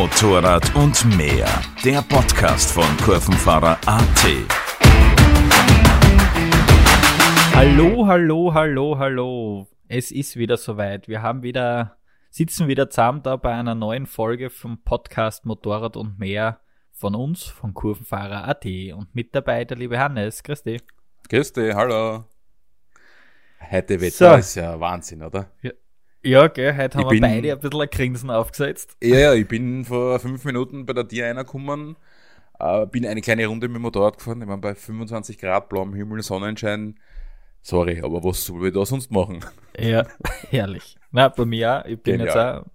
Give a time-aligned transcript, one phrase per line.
[0.00, 1.46] Motorrad und mehr.
[1.84, 4.24] Der Podcast von Kurvenfahrer AT.
[7.54, 9.68] Hallo, hallo, hallo, hallo.
[9.88, 11.06] Es ist wieder soweit.
[11.06, 11.98] Wir haben wieder,
[12.30, 16.60] sitzen wieder zusammen da bei einer neuen Folge vom Podcast Motorrad und mehr
[16.92, 18.64] von uns, von Kurvenfahrer AT.
[18.94, 20.42] Und mit dabei der liebe Hannes.
[20.42, 20.80] Grüß dich.
[21.28, 22.24] Grüß dich, hallo.
[23.70, 24.36] Heute Wetter So.
[24.36, 25.50] ist ja Wahnsinn, oder?
[25.60, 25.72] Ja,
[26.22, 28.96] gell, heute haben Ich wir beide ein bisschen ein Grinsen aufgesetzt.
[29.02, 31.96] Ja, ja, ich bin vor fünf Minuten bei der Tier reingekommen,
[32.58, 34.40] äh, bin eine kleine Runde mit dem Motorrad gefahren.
[34.40, 36.98] Ich meine, bei 25 Grad, blauem Himmel, Sonnenschein.
[37.62, 39.44] Sorry, aber was soll ich da sonst machen?
[39.78, 40.06] Ja,
[40.50, 40.96] herrlich.
[41.10, 41.84] Na, bei mir auch.
[41.84, 42.26] Ich bin Genial.
[42.26, 42.66] jetzt auch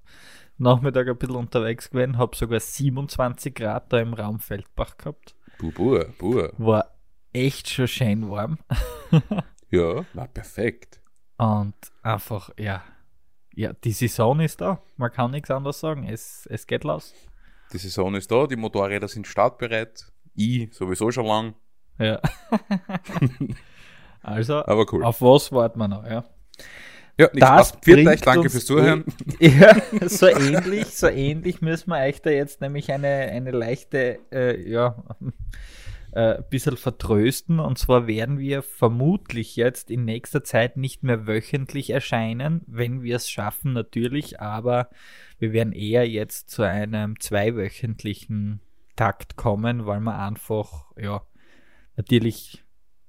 [0.57, 5.35] Nachmittag ein bisschen unterwegs gewesen, habe sogar 27 Grad da im Raum Feldbach gehabt.
[5.57, 6.49] Buh, buh.
[6.57, 6.95] War
[7.33, 8.57] echt schon schön warm.
[9.71, 11.01] Ja, na perfekt.
[11.37, 12.83] Und einfach, ja,
[13.55, 14.81] ja, die Saison ist da.
[14.97, 16.07] Man kann nichts anderes sagen.
[16.07, 17.13] Es, es geht los.
[17.73, 20.05] Die Saison ist da, die Motorräder sind startbereit.
[20.35, 21.55] Ich sowieso schon lang,
[21.97, 22.19] Ja.
[24.21, 25.03] also, aber cool.
[25.03, 26.05] auf was warten wir noch?
[26.05, 26.25] Ja.
[27.17, 27.71] Ja, Das.
[27.81, 29.05] Viert bringt euch, danke fürs Zuhören.
[29.39, 34.69] Ja, so ähnlich, so ähnlich müssen wir euch da jetzt nämlich eine, eine leichte, äh,
[34.69, 35.01] ja,
[36.15, 37.59] äh, bisschen vertrösten.
[37.59, 43.17] Und zwar werden wir vermutlich jetzt in nächster Zeit nicht mehr wöchentlich erscheinen, wenn wir
[43.17, 44.89] es schaffen natürlich, aber
[45.39, 48.61] wir werden eher jetzt zu einem zweiwöchentlichen
[48.95, 51.21] Takt kommen, weil wir einfach, ja,
[51.97, 52.63] natürlich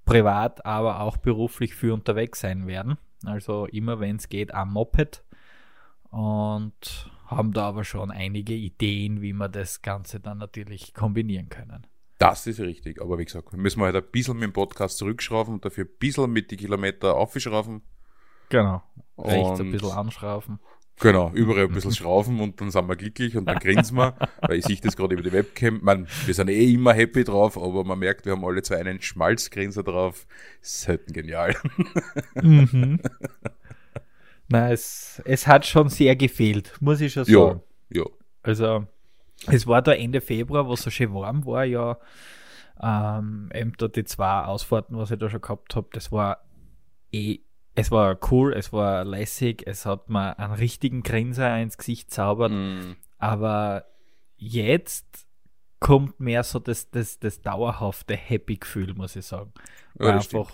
[0.05, 2.99] privat, aber auch beruflich für unterwegs sein werden.
[3.25, 5.25] Also immer wenn es geht am Moped
[6.11, 11.87] und haben da aber schon einige Ideen, wie wir das Ganze dann natürlich kombinieren können.
[12.19, 15.55] Das ist richtig, aber wie gesagt, müssen wir halt ein bisschen mit dem Podcast zurückschrauben
[15.55, 17.83] und dafür ein bisschen mit die Kilometer aufschrauben.
[18.49, 18.83] Genau.
[19.19, 20.59] Rechts ein bisschen anschrauben.
[20.99, 24.59] Genau, überall ein bisschen schrauben und dann sind wir glücklich und dann grinsen wir, weil
[24.59, 25.81] ich sehe das gerade über die Webcam.
[25.83, 29.03] Man, wir sind eh immer happy drauf, aber man merkt, wir haben alle zwei einen
[29.03, 30.27] Schmalzgrinser drauf.
[30.63, 31.55] Ist halt genial.
[32.35, 32.99] mhm.
[34.49, 37.61] Na, es, es hat schon sehr gefehlt, muss ich schon Ja, sagen.
[37.91, 38.05] ja.
[38.43, 38.87] Also,
[39.47, 41.99] es war da Ende Februar, wo es so schön warm war, ja.
[42.81, 46.45] Ähm, eben da die zwei Ausfahrten, was ich da schon gehabt habe, das war
[47.13, 47.39] eh,
[47.75, 52.53] es war cool, es war lässig, es hat mir einen richtigen Grinser ins Gesicht zaubert,
[52.53, 53.85] Mm, aber
[54.37, 55.27] jetzt
[55.79, 59.53] kommt mehr so das, das, das dauerhafte Happy-Gefühl, muss ich sagen.
[60.01, 60.49] Ja, das stimmt.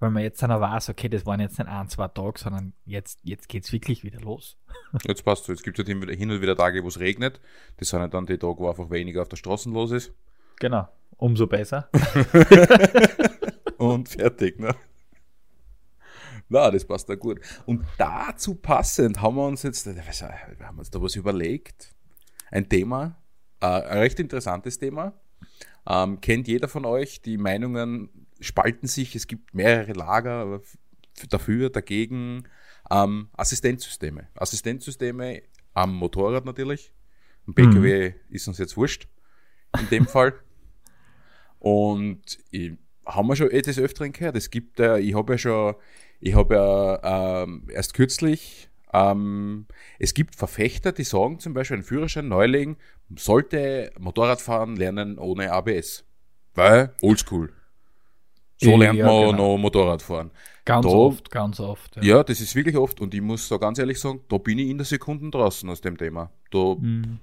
[0.00, 2.72] Weil man jetzt dann auch weiß, okay, das waren jetzt nicht ein, zwei Tage, sondern
[2.86, 4.56] jetzt, jetzt geht's wirklich wieder los.
[5.04, 5.52] Jetzt passt so.
[5.52, 7.40] Jetzt gibt es halt hin und wieder Tage, wo es regnet.
[7.76, 10.12] Das sind halt dann die Tage, wo einfach weniger auf der Straße los ist.
[10.58, 11.88] Genau, umso besser.
[13.78, 14.74] Und fertig, ne?
[16.50, 17.40] Na, das passt da gut.
[17.64, 21.94] Und dazu passend haben wir uns jetzt, wir haben uns da was überlegt.
[22.50, 23.16] Ein Thema,
[23.60, 25.14] äh, ein recht interessantes Thema.
[25.86, 30.60] Ähm, kennt jeder von euch, die Meinungen spalten sich, es gibt mehrere Lager
[31.28, 32.44] dafür, dagegen.
[32.90, 34.28] Ähm, Assistenzsysteme.
[34.34, 35.42] Assistenzsysteme
[35.74, 36.92] am Motorrad natürlich.
[37.46, 39.08] Am PKW ist uns jetzt wurscht,
[39.78, 40.34] in dem Fall.
[41.58, 42.72] Und ich,
[43.06, 44.36] haben wir schon eh des Öfteren gehört.
[44.36, 45.74] Es gibt, äh, ich habe ja schon,
[46.20, 49.66] ich habe ja ähm, erst kürzlich, ähm,
[49.98, 52.76] es gibt Verfechter, die sagen zum Beispiel, ein Führerschein Neuling
[53.14, 56.04] sollte Motorradfahren lernen ohne ABS.
[56.54, 57.52] Weil, oldschool.
[58.62, 59.32] So Ja, lernt man genau.
[59.32, 60.30] noch Motorradfahren.
[60.64, 61.96] Ganz Da- oft, ganz oft.
[62.02, 63.00] Ja, das ist wirklich oft.
[63.00, 65.80] Und ich muss da ganz ehrlich sagen, da bin ich in der Sekunde draußen aus
[65.80, 66.30] dem Thema.
[66.50, 67.18] Da, Mhm.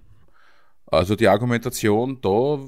[0.87, 2.59] also die Argumentation, da,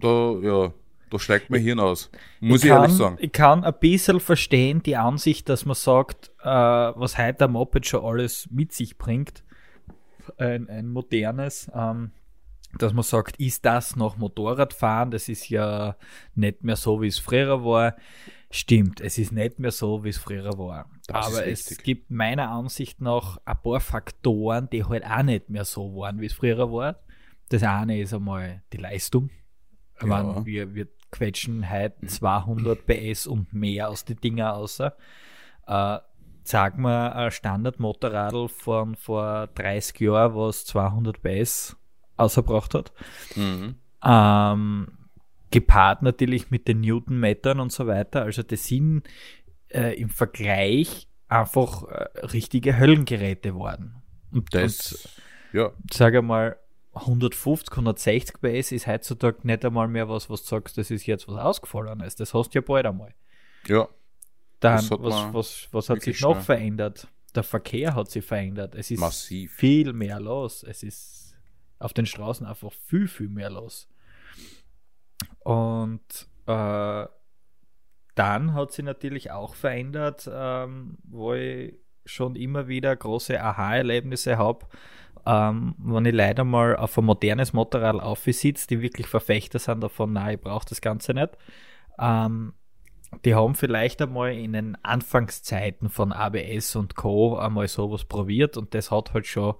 [0.00, 0.72] da, ja,
[1.10, 2.10] da steigt mein Hirn aus.
[2.40, 3.16] Muss ich, kann, ehrlich sagen.
[3.20, 7.86] Ich kann ein bisschen verstehen die Ansicht, dass man sagt, äh, was heute ein Moped
[7.86, 9.44] schon alles mit sich bringt,
[10.38, 12.10] ein, ein modernes, ähm,
[12.78, 15.10] dass man sagt, ist das noch Motorradfahren?
[15.10, 15.96] Das ist ja
[16.34, 17.96] nicht mehr so, wie es früher war.
[18.50, 20.88] Stimmt, es ist nicht mehr so, wie es früher war.
[21.06, 25.64] Das Aber es gibt meiner Ansicht nach ein paar Faktoren, die halt auch nicht mehr
[25.64, 27.00] so waren, wie es früher war.
[27.48, 29.30] Das eine ist einmal die Leistung.
[30.00, 30.06] Ja.
[30.06, 34.80] Meine, wir, wir quetschen heute 200 PS und mehr aus den Dinger raus.
[34.80, 35.98] Äh,
[36.44, 41.76] sag mal, ein Standard-Motorradl von vor 30 Jahren, was 200 PS
[42.16, 42.92] ausgebracht hat.
[43.36, 43.76] Mhm.
[44.04, 44.88] Ähm,
[45.50, 48.22] gepaart natürlich mit den Newtonmetern und so weiter.
[48.22, 49.02] Also das sind
[49.68, 54.02] äh, im Vergleich einfach äh, richtige Höllengeräte worden.
[54.32, 55.08] Und Das,
[55.52, 56.56] ja, und sage mal,
[56.94, 61.26] 150, 160 PS ist heutzutage nicht einmal mehr was, was du sagst, das ist jetzt
[61.28, 62.14] was Ausgefallenes.
[62.16, 63.14] Das hast du ja bald einmal.
[63.66, 63.88] ja,
[64.60, 66.44] Dann, was, man was, was hat sich noch schnell.
[66.44, 67.08] verändert?
[67.34, 68.74] Der Verkehr hat sich verändert.
[68.76, 69.54] Es ist Massiv.
[69.54, 70.62] viel mehr los.
[70.62, 71.23] Es ist
[71.78, 73.88] auf den Straßen einfach viel, viel mehr los.
[75.40, 77.06] Und äh,
[78.14, 81.74] dann hat sich natürlich auch verändert, ähm, wo ich
[82.04, 84.66] schon immer wieder große Aha-Erlebnisse habe,
[85.26, 90.12] ähm, wenn ich leider mal auf ein modernes Motorrad aufsitze, die wirklich Verfechter sind davon,
[90.12, 91.30] nein, ich brauche das Ganze nicht.
[91.98, 92.52] Ähm,
[93.24, 97.36] die haben vielleicht einmal in den Anfangszeiten von ABS und Co.
[97.36, 99.54] einmal sowas probiert und das hat halt schon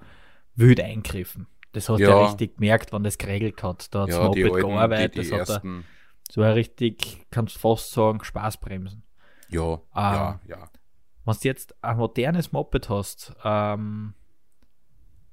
[0.57, 1.47] wild eingriffen.
[1.75, 3.93] Das hat ja, ja richtig gemerkt, wann das geregelt hat.
[3.95, 5.83] Da hat ja, das Moped gearbeitet, das hat er
[6.31, 9.03] so ein richtig, kannst du fast sagen, Spaßbremsen.
[9.51, 10.71] Ja, ähm, ja, ja.
[11.25, 14.15] Wenn du jetzt ein modernes Moped hast, ähm,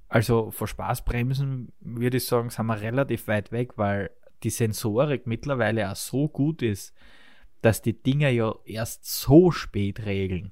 [0.07, 4.09] also vor Spaßbremsen würde ich sagen, sind wir relativ weit weg, weil
[4.43, 6.93] die Sensorik mittlerweile auch so gut ist,
[7.61, 10.51] dass die Dinger ja erst so spät regeln,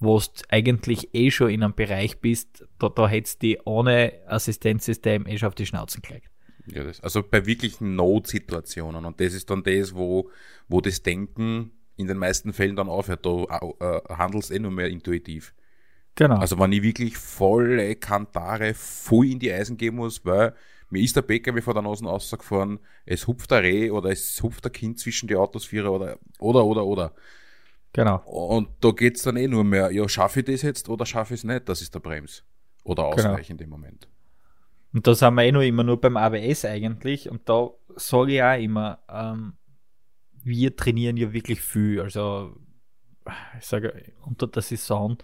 [0.00, 5.26] wo du eigentlich eh schon in einem Bereich bist, da, da hättest du ohne Assistenzsystem
[5.26, 6.30] eh schon auf die Schnauzen gelegt.
[6.66, 10.30] Ja, das, also bei wirklichen Notsituationen und das ist dann das, wo,
[10.68, 13.26] wo das Denken in den meisten Fällen dann aufhört.
[13.26, 13.44] Da
[13.80, 15.54] äh, handelst eh nur mehr intuitiv.
[16.14, 16.36] Genau.
[16.36, 20.54] Also wenn ich wirklich volle Kantare voll in die Eisen gehen muss, weil
[20.88, 24.66] mir ist der PKW vor der Nase rausgefahren, es hupft ein Reh oder es hupft
[24.66, 27.14] ein Kind zwischen die Autos vierer oder, oder, oder, oder.
[27.92, 28.22] Genau.
[28.24, 31.40] Und da geht's dann eh nur mehr, ja, schaffe ich das jetzt oder schaffe ich
[31.40, 31.68] es nicht?
[31.68, 32.44] Das ist der Brems.
[32.84, 33.50] Oder Ausgleich genau.
[33.50, 34.08] in dem Moment.
[34.92, 37.28] Und da sind wir eh noch immer nur beim ABS eigentlich.
[37.28, 39.54] Und da sage ich auch immer, ähm,
[40.42, 42.00] wir trainieren ja wirklich viel.
[42.00, 42.56] Also,
[43.58, 45.18] ich sage, unter der Saison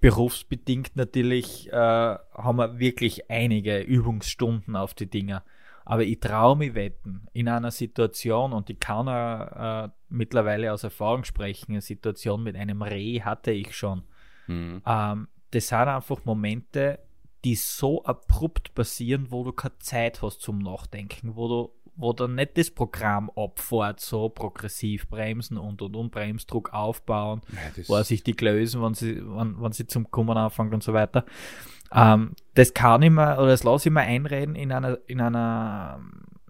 [0.00, 5.42] berufsbedingt natürlich äh, haben wir wirklich einige Übungsstunden auf die Dinger.
[5.84, 11.24] Aber ich traue mich wetten, in einer Situation, und ich kann äh, mittlerweile aus Erfahrung
[11.24, 14.02] sprechen, eine Situation mit einem Reh hatte ich schon.
[14.46, 14.82] Mhm.
[14.86, 17.00] Ähm, das sind einfach Momente,
[17.44, 22.34] die so abrupt passieren, wo du keine Zeit hast zum Nachdenken, wo du wo dann
[22.34, 28.82] nicht das Programm abfährt, so progressiv bremsen und und und Bremsdruck aufbauen, ja, vorsichtig lösen,
[28.82, 31.24] wenn sie, wenn, wenn sie zum Kommen anfangen und so weiter.
[31.94, 36.00] Ähm, das kann ich mir, oder das lasse ich mir einreden in einer, in einer,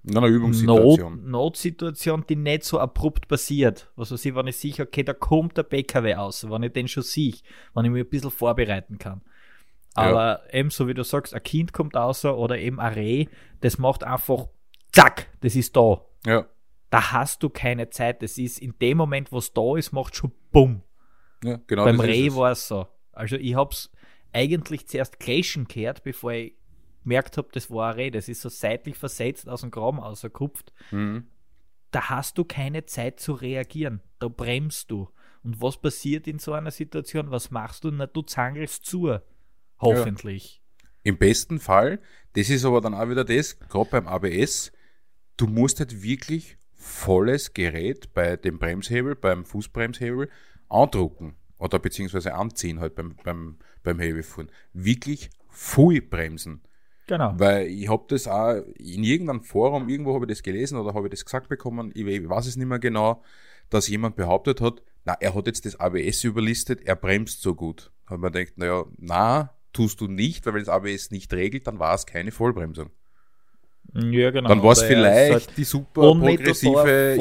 [0.03, 1.17] in einer Übungssituation.
[1.17, 3.91] Not, Notsituation, die nicht so abrupt passiert.
[3.97, 6.89] Was weiß ich, wenn ich sehe, okay, da kommt der PKW aus, wenn ich den
[6.89, 7.35] schon sehe,
[7.75, 9.21] wenn ich mich ein bisschen vorbereiten kann.
[9.95, 10.59] Aber ja.
[10.59, 13.27] eben so wie du sagst, ein Kind kommt außer oder eben ein Reh,
[13.61, 14.49] das macht einfach
[14.93, 16.05] zack, das ist da.
[16.27, 16.47] Ja.
[16.91, 18.23] Da hast du keine Zeit.
[18.23, 20.83] Das ist in dem Moment, wo es da ist, macht schon bumm.
[21.43, 21.85] Ja, genau.
[21.85, 22.87] Beim Reh war es so.
[23.13, 23.91] Also ich hab's
[24.35, 26.55] eigentlich zuerst clashen gehört, bevor ich
[27.05, 28.11] gemerkt habe, das war ein Reh.
[28.11, 30.73] Das ist so seitlich versetzt aus dem Graben ausgekupft.
[30.91, 31.27] Mhm.
[31.91, 34.01] Da hast du keine Zeit zu reagieren.
[34.19, 35.09] Da bremst du.
[35.45, 37.31] Und was passiert in so einer Situation?
[37.31, 37.91] Was machst du?
[37.91, 39.19] Na, du zangelst zu.
[39.79, 40.63] Hoffentlich.
[40.83, 40.89] Ja.
[41.05, 42.01] Im besten Fall,
[42.33, 44.73] das ist aber dann auch wieder das, gerade beim ABS,
[45.37, 50.31] du musst halt wirklich volles Gerät bei dem Bremshebel, beim Fußbremshebel
[50.69, 54.51] andrucken oder beziehungsweise anziehen halt beim, beim, beim Hebelfahren.
[54.73, 56.63] Wirklich voll bremsen.
[57.07, 57.35] Genau.
[57.37, 61.07] Weil ich habe das auch in irgendeinem Forum, irgendwo habe ich das gelesen oder habe
[61.07, 63.23] ich das gesagt bekommen, ich, weiß es nicht mehr genau,
[63.71, 67.91] dass jemand behauptet hat, na, er hat jetzt das ABS überlistet, er bremst so gut.
[68.07, 71.79] Hat man denkt, naja, na, tust du nicht, weil wenn das ABS nicht regelt, dann
[71.79, 72.91] war es keine Vollbremsung.
[73.93, 74.49] Ja, genau.
[74.49, 77.19] Dann war es vielleicht halt die super progressive.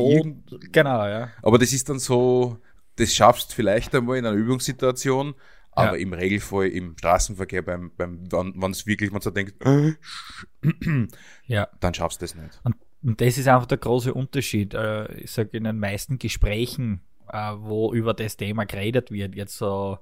[0.71, 1.29] Genau, ja.
[1.41, 2.57] Aber das ist dann so,
[2.95, 5.35] das schaffst du vielleicht einmal in einer Übungssituation,
[5.75, 6.03] aber ja.
[6.03, 9.55] im Regelfall im Straßenverkehr, beim, beim, wenn es wirklich, man so denkt,
[11.47, 11.67] ja.
[11.79, 12.59] dann schaffst du das nicht.
[12.63, 14.73] Und, und, das ist einfach der große Unterschied.
[14.73, 19.57] Äh, ich sage, in den meisten Gesprächen, äh, wo über das Thema geredet wird, jetzt
[19.57, 19.97] so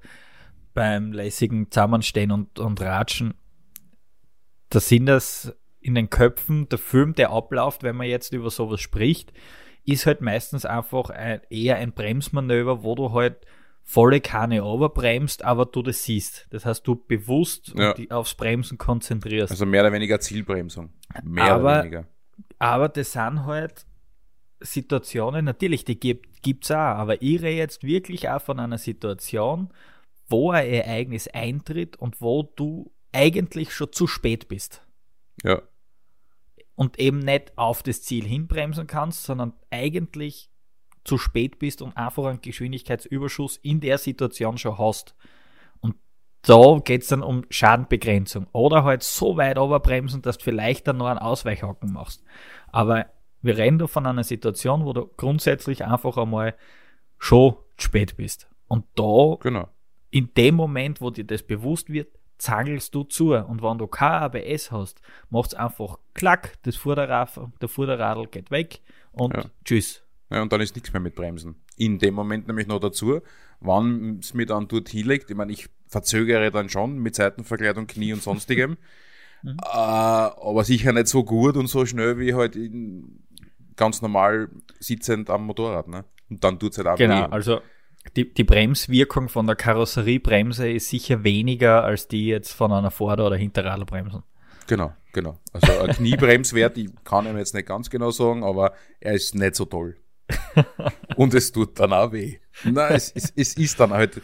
[0.73, 3.33] beim lässigen Zusammenstehen und, und Ratschen,
[4.69, 8.79] da sind das in den Köpfen, der Film, der abläuft, wenn man jetzt über sowas
[8.79, 9.33] spricht,
[9.83, 13.45] ist halt meistens einfach ein, eher ein Bremsmanöver, wo du halt
[13.83, 16.47] volle Kanne overbremst, aber du das siehst.
[16.51, 17.93] Das heißt, du bewusst ja.
[18.09, 19.51] aufs Bremsen konzentrierst.
[19.51, 20.93] Also mehr oder weniger Zielbremsung.
[21.23, 22.07] Mehr aber, oder weniger.
[22.59, 23.85] Aber das sind halt
[24.61, 29.73] Situationen, natürlich, die gibt es auch, aber ich rede jetzt wirklich auch von einer Situation,
[30.27, 34.85] wo ein Ereignis eintritt und wo du eigentlich schon zu spät bist.
[35.43, 35.61] Ja.
[36.75, 40.50] Und eben nicht auf das Ziel hinbremsen kannst, sondern eigentlich
[41.03, 45.15] zu spät bist und einfach einen Geschwindigkeitsüberschuss in der Situation schon hast.
[45.79, 45.95] Und
[46.43, 48.47] da geht es dann um Schadenbegrenzung.
[48.51, 52.23] Oder halt so weit überbremsen, dass du vielleicht dann noch einen Ausweichhaken machst.
[52.71, 53.07] Aber
[53.41, 56.55] wir reden da von einer Situation, wo du grundsätzlich einfach einmal
[57.17, 58.47] schon zu spät bist.
[58.67, 59.67] Und da genau
[60.11, 63.33] in dem Moment, wo dir das bewusst wird, zangelst du zu.
[63.33, 68.81] Und wenn du kein ABS hast, macht's einfach klack, das Vorderrad, der Vorderradl geht weg
[69.13, 69.45] und Ja.
[69.63, 70.03] tschüss.
[70.31, 71.55] Ja, und dann ist nichts mehr mit Bremsen.
[71.77, 73.19] In dem Moment nämlich noch dazu,
[73.59, 78.13] wann es mir dann dort hinlegt, ich meine, ich verzögere dann schon mit Seitenverkleidung, Knie
[78.13, 78.77] und sonstigem,
[79.43, 79.57] Mhm.
[79.59, 83.23] äh, aber sicher nicht so gut und so schnell wie halt in,
[83.75, 85.87] ganz normal sitzend am Motorrad.
[85.87, 86.05] Ne?
[86.29, 87.31] Und dann tut's halt auch Genau, weh.
[87.31, 87.59] also
[88.15, 93.25] die, die Bremswirkung von der Karosseriebremse ist sicher weniger als die jetzt von einer Vorder-
[93.25, 94.21] oder Hinterradlbremse.
[94.67, 95.39] Genau, genau.
[95.53, 99.55] Also ein Kniebremswert, ich kann ihm jetzt nicht ganz genau sagen, aber er ist nicht
[99.55, 99.97] so toll.
[101.15, 102.37] Und es tut dann auch weh.
[102.63, 104.21] Nein, es, es, es ist dann halt.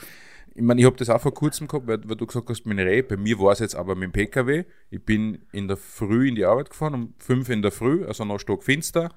[0.56, 2.78] Ich meine, ich habe das auch vor kurzem gehabt, weil, weil du gesagt hast, dem
[2.78, 3.04] Reh.
[3.04, 4.66] Bei mir war es jetzt aber mit dem PKW.
[4.90, 8.26] Ich bin in der Früh in die Arbeit gefahren, um fünf in der Früh, also
[8.26, 9.14] noch stockfinster.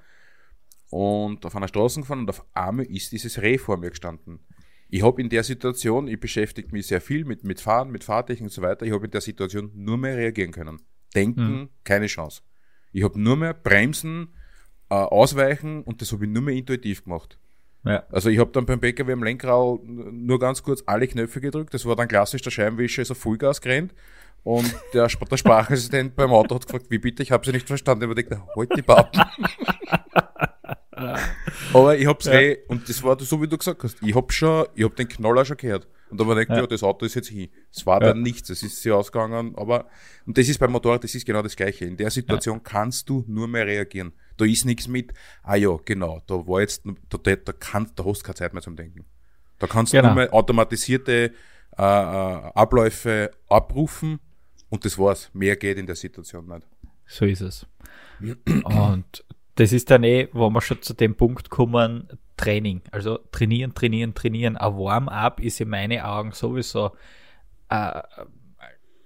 [0.91, 4.41] Und auf einer Straße gefahren und auf einmal ist dieses Reh vor mir gestanden.
[4.89, 8.49] Ich habe in der Situation, ich beschäftige mich sehr viel mit, mit Fahren, mit Fahrtechnik
[8.49, 10.83] und so weiter, ich habe in der Situation nur mehr reagieren können.
[11.15, 12.43] Denken, keine Chance.
[12.93, 14.35] Ich habe nur mehr bremsen,
[14.91, 17.39] äh, ausweichen und das habe ich nur mehr intuitiv gemacht.
[17.85, 18.03] Ja.
[18.11, 21.73] Also ich habe dann beim PKW am Lenkrad nur ganz kurz alle Knöpfe gedrückt.
[21.73, 23.95] Das war dann klassisch, der Scheibenwischer ist auf Vollgas gerannt.
[24.43, 28.05] Und der, der Sprachassistent beim Auto hat gefragt, wie bitte, ich habe sie nicht verstanden.
[28.05, 29.21] Ich habe gedacht, halt die Pappen.
[31.73, 32.35] Aber ich hab's Ja.
[32.35, 35.09] eh, und das war so, wie du gesagt hast, ich hab schon, ich hab den
[35.09, 35.87] Knaller schon gehört.
[36.11, 36.57] Und da war ich, ja.
[36.57, 36.61] Ja.
[36.63, 37.49] ja, das Auto ist jetzt hin.
[37.73, 38.09] Es war Ja.
[38.09, 39.87] dann nichts, es ist sie ausgegangen, aber,
[40.27, 41.85] und das ist beim Motorrad, das ist genau das Gleiche.
[41.85, 44.13] In der Situation kannst du nur mehr reagieren.
[44.37, 45.13] Da ist nichts mit,
[45.43, 48.53] ah ja, genau, da war jetzt, da, da, da kannst, da hast du keine Zeit
[48.53, 49.05] mehr zum Denken.
[49.59, 50.09] Da kannst du Genau.
[50.09, 51.33] nur mehr automatisierte
[51.79, 54.19] äh, äh, Abläufe abrufen
[54.71, 55.31] und das war's.
[55.33, 56.67] Mehr geht in der Situation nicht.
[57.07, 57.67] So ist es.
[58.65, 59.25] Und
[59.57, 62.09] das ist dann eh, wo wir schon zu dem Punkt kommen,
[62.41, 62.83] Training.
[62.91, 64.57] Also trainieren, trainieren, trainieren.
[64.57, 66.93] Ein Warm-up ist in meinen Augen sowieso
[67.69, 68.05] eine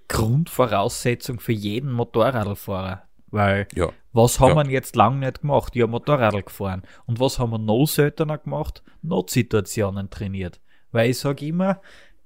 [0.07, 3.03] Grundvoraussetzung für jeden Motorradfahrer.
[3.27, 3.89] Weil Ja.
[4.13, 4.63] was haben Ja.
[4.65, 5.75] wir jetzt lang nicht gemacht?
[5.75, 6.83] Ja, Motorradl gefahren.
[7.05, 8.83] Und was haben wir noch seltener gemacht?
[9.01, 10.61] Notsituationen trainiert.
[10.91, 11.81] Weil ich sage immer,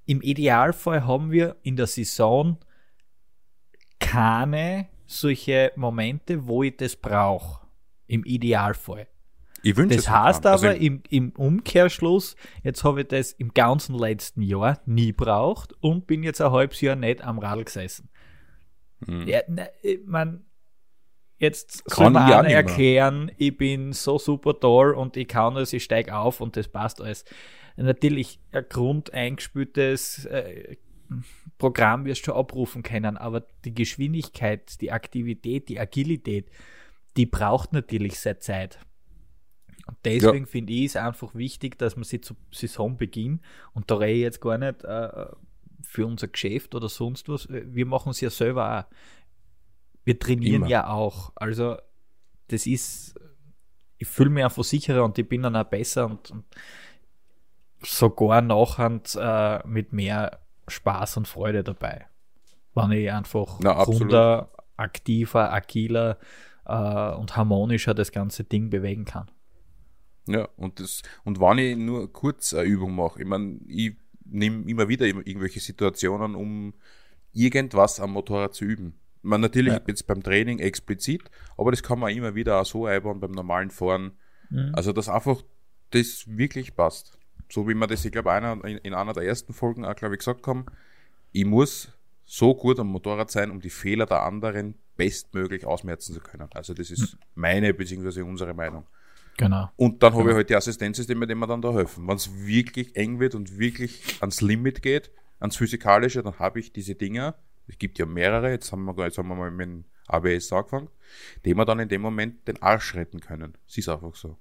[0.06, 2.58] im Idealfall haben wir in der Saison
[4.00, 7.66] keine solche Momente, wo ich das brauche.
[8.08, 9.08] Im Idealfall.
[9.64, 10.46] Ich wünsche Das es heißt.
[10.46, 15.74] Also aber im, im Umkehrschluss, jetzt habe ich das im ganzen letzten Jahr nie braucht
[15.82, 18.10] und bin jetzt ein halbes Jahr nicht am Radl gesessen.
[19.06, 19.28] Mhm.
[19.28, 20.46] Ja, ne, ich mein,
[21.38, 22.44] jetzt Kann nicht mehr.
[22.50, 26.68] erklären, ich bin so super toll und ich kann das, ich steige auf und das
[26.68, 27.26] passt alles.
[27.78, 30.76] Natürlich ein grundeingespültes äh,
[31.58, 36.50] Programm wirst du schon abrufen können, aber die Geschwindigkeit, die Aktivität, die Agilität,
[37.18, 38.80] die braucht natürlich seine Zeit.
[39.90, 43.42] Und deswegen finde ich es einfach wichtig, dass man sie zu Saisonbeginn,
[43.74, 45.26] und da rede ich jetzt gar nicht äh,
[45.82, 48.96] für unser Geschäft oder sonst was, wir machen es ja selber auch.
[50.06, 50.68] Wir trainieren Immer.
[50.68, 51.32] ja auch.
[51.36, 51.78] Also,
[52.48, 53.20] das ist,
[53.98, 56.46] ich fühle mich einfach sicherer und ich bin dann auch besser und, und
[57.84, 59.02] sogar nachher
[59.64, 62.06] äh, mit mehr Spaß und Freude dabei.
[62.76, 66.18] Wenn ich einfach Na, runder, aktiver, agiler
[66.66, 69.30] äh, und harmonischer das ganze Ding bewegen kann.
[70.30, 73.96] Ja, und das, und wenn ich nur kurz eine Übung mache, ich meine, ich
[74.26, 76.74] nehme immer wieder irgendwelche Situationen, um
[77.34, 78.94] irgendwas am Motorrad zu üben.
[79.22, 79.82] Meine, natürlich Ja.
[79.88, 83.70] jetzt beim Training explizit, aber das kann man immer wieder auch so einbauen beim normalen
[83.70, 84.14] Fahren.
[84.50, 84.72] Mhm.
[84.74, 85.42] Also, dass einfach
[85.92, 87.18] das wirklich passt.
[87.52, 90.16] So wie wir das, ich glaube, einer, in, in einer der ersten Folgen auch, glaube
[90.16, 90.66] ich, gesagt haben,
[91.32, 91.92] ich muss
[92.26, 96.48] so gut am Motorrad sein, um die Fehler der anderen bestmöglich ausmerzen zu können.
[96.54, 98.22] Also, das ist meine bzw.
[98.22, 98.86] unsere Meinung.
[99.40, 99.70] Genau.
[99.78, 102.06] Und dann habe ich halt die Assistenzsysteme, die mir dann da helfen.
[102.06, 106.74] Wenn es wirklich eng wird und wirklich ans Limit geht, ans Physikalische, dann habe ich
[106.74, 107.36] diese Dinger.
[107.66, 110.90] Es gibt ja mehrere, jetzt haben wir, jetzt haben wir mal mit dem ABS angefangen,
[111.46, 113.54] die wir dann in dem Moment den Arsch retten können.
[113.66, 114.38] Es ist einfach so.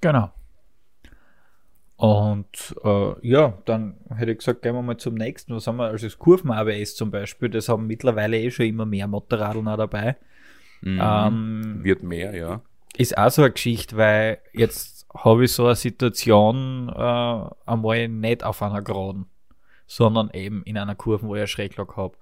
[0.00, 0.32] Genau.
[1.96, 5.54] Und äh, ja, dann hätte ich gesagt, gehen wir mal zum nächsten.
[5.54, 5.88] Was haben wir?
[5.88, 10.16] Also das Kurven-ABS zum Beispiel, das haben mittlerweile eh schon immer mehr Motorradl auch dabei.
[10.82, 12.62] Ähm, Wird mehr, ja.
[12.98, 18.44] Ist auch so eine Geschichte, weil jetzt habe ich so eine Situation äh, einmal nicht
[18.44, 19.26] auf einer Geraden,
[19.86, 22.16] sondern eben in einer Kurve, wo ich eine Schräglage habe.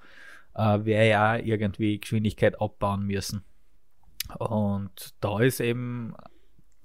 [0.54, 3.45] Äh, wäre ja irgendwie Geschwindigkeit abbauen müssen.
[4.38, 6.14] Und da ist eben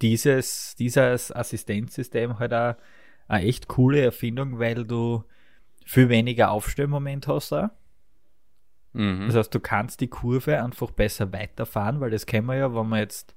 [0.01, 2.75] dieses, dieses Assistenzsystem halt auch
[3.27, 5.23] eine echt coole Erfindung, weil du
[5.85, 7.69] viel weniger Aufstellmoment hast auch.
[8.93, 9.27] Mhm.
[9.27, 12.89] Das heißt, du kannst die Kurve einfach besser weiterfahren, weil das kennen wir ja, wenn
[12.89, 13.35] man jetzt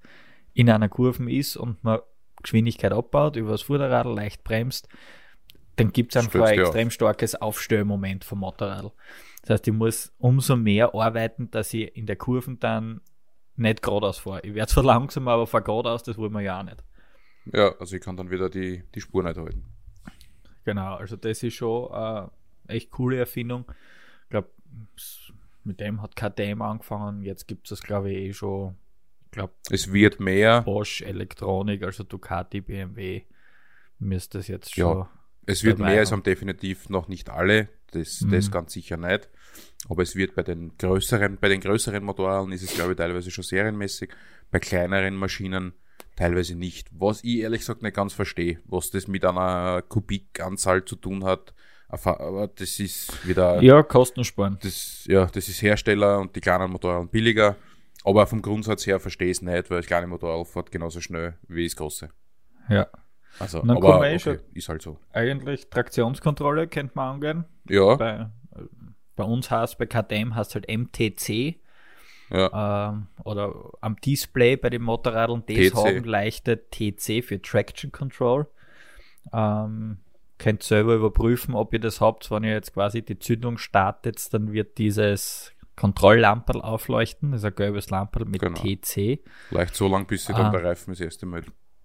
[0.55, 2.01] in einer Kurve ist und man
[2.43, 4.89] Geschwindigkeit abbaut, über das Vorderrad leicht bremst,
[5.77, 8.93] dann gibt es einfach Stürzt ein extrem starkes Aufstellmoment vom Motorrad.
[9.43, 13.01] Das heißt, ich muss umso mehr arbeiten, dass ich in der Kurven dann
[13.57, 14.41] nicht geradeaus fahre.
[14.43, 16.83] Ich werde zwar langsam, aber fahre geradeaus, das wollen wir ja auch nicht.
[17.47, 19.65] Ja, also ich kann dann wieder die, die Spur nicht halten.
[20.65, 22.31] Genau, also das ist schon eine
[22.69, 23.65] echt coole Erfindung.
[24.25, 24.51] Ich glaube,
[25.65, 28.77] mit dem hat KTM angefangen, jetzt gibt es das, glaube ich, eh schon.
[29.33, 33.23] Glaube, Es wird mehr, Bosch Elektronik, also Ducati, BMW,
[33.99, 34.85] müsste das jetzt Ja.
[34.93, 35.07] schon.
[35.47, 36.23] es wird mehr, es haben.
[36.23, 38.31] definitiv noch nicht alle, das, Mhm.
[38.31, 39.29] das ganz sicher nicht.
[39.89, 43.31] Aber es wird bei den größeren, bei den größeren Motorrädern ist es, glaube ich, teilweise
[43.31, 44.11] schon serienmäßig,
[44.51, 45.73] bei kleineren Maschinen
[46.15, 46.89] teilweise nicht.
[46.93, 51.55] Was ich ehrlich gesagt nicht ganz verstehe, was das mit einer Kubikanzahl zu tun hat,
[51.89, 53.61] aber das ist wieder.
[53.63, 54.59] Ja, Kosten sparen.
[54.63, 57.57] das, ja, das ist Hersteller und die kleinen Motorräder billiger.
[58.05, 61.35] Aber vom Grundsatz her verstehe ich es nicht, weil das kleine Motorrad fährt genauso schnell
[61.49, 62.11] wie das große.
[62.69, 62.87] Ja.
[63.39, 64.99] Also, Dann aber eh okay, schon- ist halt so.
[65.13, 67.45] Eigentlich Traktionskontrolle könnte man angehen.
[67.69, 68.29] Ja, Bei,
[69.17, 71.57] bei uns heißt, bei KTM heißt halt MTC.
[72.31, 75.75] ja, ähm, oder am Display bei den Motorrädern, das TC.
[75.77, 78.47] haben leichte TC für Traction Control.
[79.33, 79.99] Ähm,
[80.39, 82.31] könnt selber überprüfen, ob ihr das habt.
[82.31, 87.33] Wenn ihr jetzt quasi die Zündung startet, dann wird dieses Kontrolllamperl aufleuchten.
[87.33, 88.61] Das ist ein gelbes Lamperl mit Genau.
[88.61, 89.21] TC.
[89.51, 90.51] leicht so lang, bis sie dann Ah.
[90.51, 91.43] der Reifen das erste Mal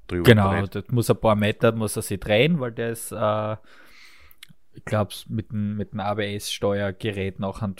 [0.08, 0.76] drüber Genau, dreht.
[0.76, 3.56] das muss ein paar Meter muss er sich drehen, weil das, äh,
[4.74, 7.74] ich glaube, mit dem, mit dem ABS-Steuergerät nachher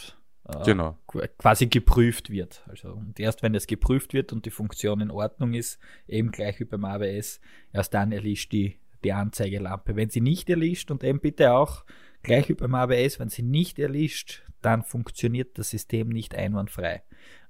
[0.50, 0.98] äh, Genau.
[1.08, 2.64] qu- quasi geprüft wird.
[2.68, 6.60] Also und erst wenn das geprüft wird und die Funktion in Ordnung ist, eben gleich
[6.60, 7.42] wie beim ABS,
[7.74, 9.96] erst dann erlischt die, die Anzeigelampe.
[9.98, 11.84] Wenn sie nicht erlischt und eben bitte auch
[12.24, 17.02] gleich wie beim ABS, wenn sie nicht erlischt, dann funktioniert das System nicht einwandfrei.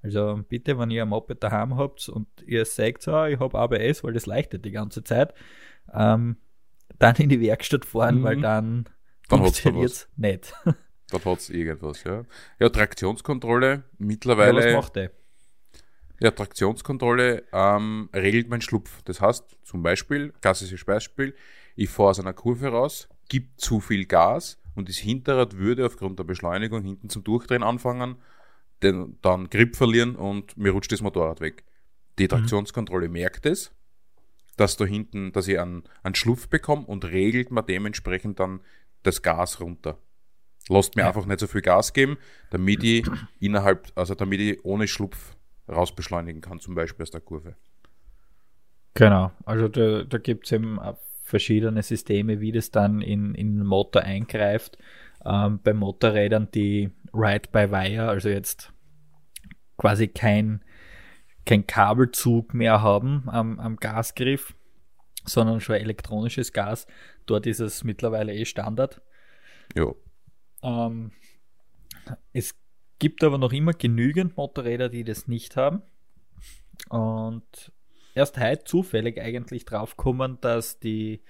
[0.04, 4.04] Also bitte, wenn ihr ein Moped daheim habt und ihr sagt, ah, ich habe ABS,
[4.04, 5.34] weil das leuchtet die ganze Zeit,
[5.94, 6.38] ähm,
[7.00, 8.24] dann in die Werkstatt fahren, Mhm.
[8.24, 8.90] weil dann,
[9.30, 10.54] Dann funktioniert es nicht.
[11.10, 12.26] Dann hat es irgendwas, ja.
[12.60, 15.12] Ja, Traktionskontrolle, Ja, was mittlerweile, macht der?
[16.20, 19.02] ja, Traktionskontrolle ähm, regelt mein Schlupf.
[19.04, 21.34] Das heißt, zum Beispiel, klassisches Beispiel,
[21.76, 26.20] ich fahre aus einer Kurve raus, gibt zu viel Gas und das Hinterrad würde aufgrund
[26.20, 28.16] der Beschleunigung hinten zum Durchdrehen anfangen,
[28.84, 31.64] den, dann Grip verlieren und mir rutscht das Motorrad weg.
[32.20, 33.72] Die Traktionskontrolle merkt es,
[34.56, 38.62] dass da hinten, dass ich einen, einen Schlupf bekomme und regelt mir dementsprechend dann
[39.04, 39.98] das Gas runter.
[40.70, 41.08] Lasst mir Ja.
[41.08, 42.18] einfach nicht so viel Gas geben,
[42.50, 43.06] damit ich
[43.40, 45.36] innerhalb, also damit ich ohne Schlupf
[45.70, 47.56] rausbeschleunigen kann, zum Beispiel aus der Kurve.
[48.94, 50.80] Genau, also da, da gibt es eben
[51.28, 54.78] verschiedene Systeme, wie das dann in, in den Motor eingreift.
[55.26, 58.72] Ähm, bei Motorrädern, die Ride-by-Wire, also jetzt
[59.78, 60.64] quasi kein,
[61.46, 64.56] kein Kabelzug mehr haben am, am Gasgriff,
[65.26, 66.88] sondern schon elektronisches Gas.
[67.26, 69.02] Dort ist es mittlerweile eh Standard.
[69.76, 69.92] Ja,
[70.64, 71.12] Ähm,
[72.32, 72.56] es
[73.00, 75.82] gibt aber noch immer genügend Motorräder, die das nicht haben.
[76.90, 77.74] Und
[78.18, 81.22] erst heute zufällig eigentlich draufkommen, dass die,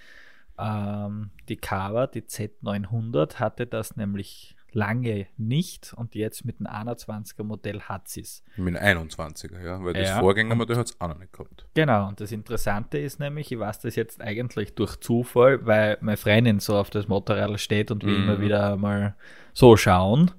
[0.58, 7.44] ähm, die Kawa, die Z900, hatte das nämlich lange nicht und jetzt mit dem 21er
[7.44, 8.44] Modell hat sie es.
[8.58, 10.20] mit einem 21er, ja, weil das Ja.
[10.20, 11.66] Vorgängermodell hat es auch noch nicht gehabt.
[11.74, 16.18] Genau, und das Interessante ist nämlich, ich weiß das jetzt eigentlich durch Zufall, weil meine
[16.18, 18.24] Freundin so auf das Motorrad steht und wir Mhm.
[18.24, 19.16] immer wieder mal
[19.54, 20.32] so schauen.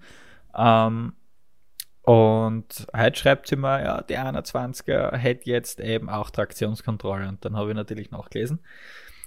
[0.57, 1.15] Ähm,
[2.09, 7.29] und heute schreibt sie mir, ja, die 21er hätte jetzt eben auch Traktionskontrolle.
[7.29, 8.61] Und dann habe ich natürlich nachgelesen.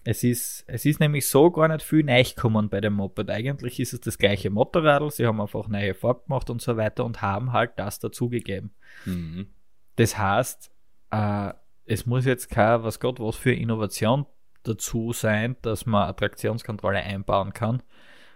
[0.03, 3.29] Es ist, es ist nämlich so gar nicht viel nachgekommen bei dem Moped.
[3.29, 7.05] Eigentlich ist es das gleiche Motorrad, sie haben einfach neue Farbe gemacht und so weiter
[7.05, 8.73] und haben halt das dazugegeben.
[9.05, 9.49] Mhm.
[9.95, 10.71] Das heißt,
[11.11, 11.53] äh,
[11.85, 14.25] es muss jetzt kein, was Gott, was für Innovation
[14.63, 17.83] dazu sein, dass man eine Traktionskontrolle einbauen kann.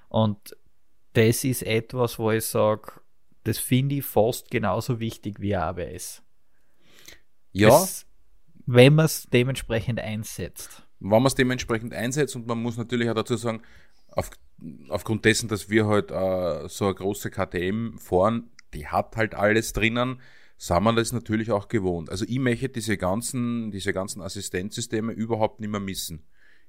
[0.08, 0.56] Und
[1.14, 3.02] das ist etwas, wo ich sage,
[3.46, 6.22] das finde ich fast genauso wichtig wie ABS.
[7.52, 8.06] Ja, Das,
[8.66, 10.84] wenn man es dementsprechend einsetzt.
[11.00, 13.62] wenn man es dementsprechend einsetzt und man muss natürlich auch dazu sagen,
[14.10, 14.32] auf,
[14.90, 19.74] aufgrund dessen, dass wir halt äh, so eine große KTM fahren, die hat halt alles
[19.74, 20.22] drinnen,
[20.58, 22.10] sind wir das natürlich auch gewohnt.
[22.10, 26.26] Also ich möchte diese ganzen, diese ganzen Assistenzsysteme überhaupt nicht mehr missen.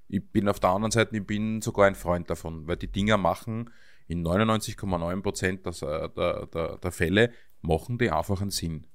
[0.08, 3.16] Ich bin auf der anderen Seite, ich bin sogar ein Freund davon, weil die Dinger
[3.16, 3.70] machen
[4.09, 8.87] in 99,9 Prozent der, der, der, der Fälle, machen die einfach einen Sinn.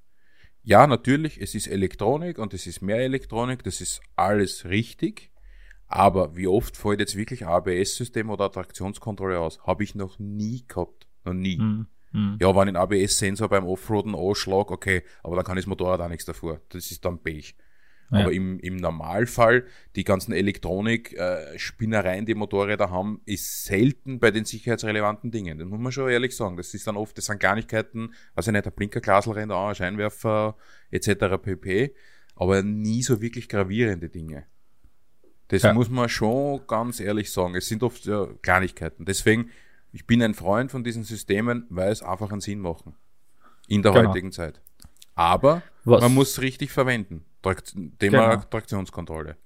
[0.64, 5.32] Ja, natürlich, es ist Elektronik und es ist mehr Elektronik, das ist alles richtig.
[5.88, 9.60] Aber wie oft fällt jetzt wirklich ABS-System oder Traktionskontrolle aus?
[9.64, 11.08] Habe ich noch nie gehabt.
[11.26, 11.58] Noch nie.
[11.58, 12.38] Hm, hm.
[12.40, 16.26] Ja, wenn einen ABS-Sensor beim Offroaden anschlag, okay, aber dann kann das Motorrad auch nichts
[16.26, 16.62] davor.
[16.70, 17.56] Das ist dann Pech.
[18.12, 18.20] Ja.
[18.20, 25.32] Aber im, im Normalfall, die ganzen Elektronik-Spinnereien, die Motorräder haben, ist selten bei den sicherheitsrelevanten
[25.32, 25.58] Dingen.
[25.60, 26.58] Das muss man schon ehrlich sagen.
[26.58, 30.58] Das ist dann oft, das sind Kleinigkeiten, also nicht ein Blinkerglasel rennt an, ein Scheinwerfer
[30.92, 31.38] etc.
[31.42, 31.94] pp.
[32.36, 34.46] Aber nie so wirklich gravierende Dinge.
[35.50, 35.74] Das Ja.
[35.74, 37.56] muss man schon ganz ehrlich sagen.
[37.56, 39.06] Es sind oft ja, Kleinigkeiten.
[39.06, 39.50] Deswegen,
[39.92, 42.96] ich bin ein Freund von diesen Systemen, weil es einfach einen Sinn machen.
[43.68, 44.10] In der Genau.
[44.10, 44.62] heutigen Zeit.
[45.14, 47.26] Aber Was- man muss es richtig verwenden.
[47.42, 48.44] Trakt Thema Genau.
[48.50, 49.38] Traktionskontrolle.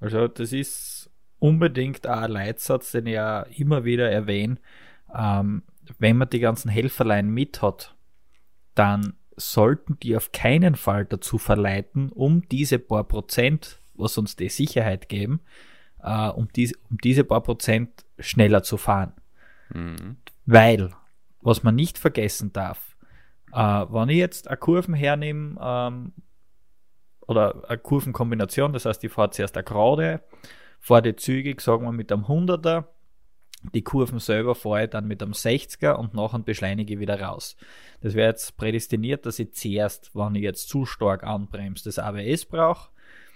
[0.00, 4.58] Also das ist unbedingt auch ein Leitsatz, den ich ja immer wieder erwähne.
[5.14, 5.62] Ähm,
[5.98, 7.94] wenn man die ganzen Helferlein mit hat,
[8.74, 14.48] dann sollten die auf keinen Fall dazu verleiten, um diese paar Prozent, was uns die
[14.48, 15.40] Sicherheit geben,
[16.02, 19.12] äh, um, diese, um diese paar Prozent schneller zu fahren.
[20.46, 20.92] Weil,
[21.40, 22.96] was man nicht vergessen darf,
[23.52, 26.12] äh, wenn ich jetzt eine Kurven hernehme, ähm,
[27.28, 30.22] oder eine Kurvenkombination, das heißt, ich fahre zuerst eine Gerade,
[30.80, 32.86] fahre die zügig, sagen wir mit einem 100er,
[33.74, 37.56] die Kurven selber fahre ich dann mit einem 60er und nachher beschleunige ich wieder raus.
[38.00, 42.44] Das wäre jetzt prädestiniert, dass ich zuerst, wenn ich jetzt zu stark anbremse, das ABS
[42.46, 42.90] brauche,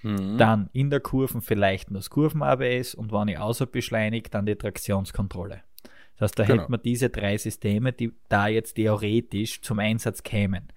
[0.05, 4.57] dann in der Kurven vielleicht nur das Kurven-ABS und wenn ich außer beschleunige, dann die
[4.57, 5.63] Traktionskontrolle.
[6.17, 6.63] Das heißt, da Genau.
[6.63, 10.69] hätten wir diese drei Systeme, die da jetzt theoretisch zum Einsatz kämen.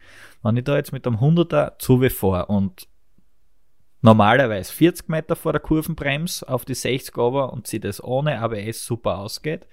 [0.44, 2.88] Wenn ich da jetzt mit einem 100er zu wie vor und
[4.06, 8.86] normalerweise 40 Meter vor der Kurvenbremse auf die 60 aber und sie das ohne ABS
[8.86, 9.68] super ausgeht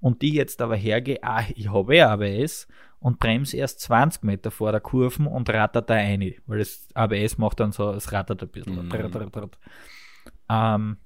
[0.00, 2.68] und die jetzt aber hergehe, ah, ich habe eh ABS
[3.00, 7.38] und bremse erst 20 Meter vor der Kurven und rattert da rein, weil das ABS
[7.38, 8.86] macht dann so, es rattert ein bisschen.
[8.86, 9.50] Mhm.
[10.50, 10.96] Ähm,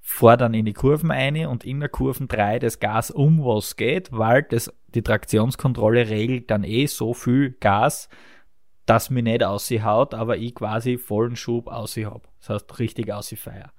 [0.00, 3.76] fahr dann in die Kurven ein und in der Kurven 3 das Gas um, was
[3.76, 8.08] geht, weil das, die Traktionskontrolle regelt dann eh so viel Gas,
[8.86, 12.22] dass mir nicht aushaut, aber ich quasi vollen Schub aus habe.
[12.38, 13.72] Das heißt, richtig ausfeier.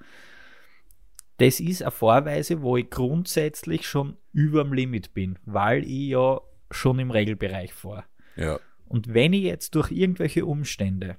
[1.37, 6.41] Das ist eine Vorweise, wo ich grundsätzlich schon über dem Limit bin, weil ich ja
[6.71, 8.03] schon im Regelbereich fahre.
[8.35, 8.59] Ja.
[8.87, 11.17] Und wenn ich jetzt durch irgendwelche Umstände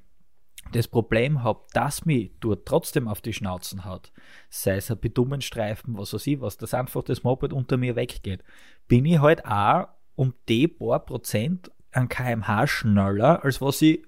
[0.73, 4.13] das Problem habe, dass mich dort trotzdem auf die Schnauzen haut,
[4.51, 8.43] sei es ein Bitumenstreifen, was weiß ich was, dass einfach das Moped unter mir weggeht,
[8.87, 14.03] bin ich halt auch um die paar Prozent an kmh schneller, als was ich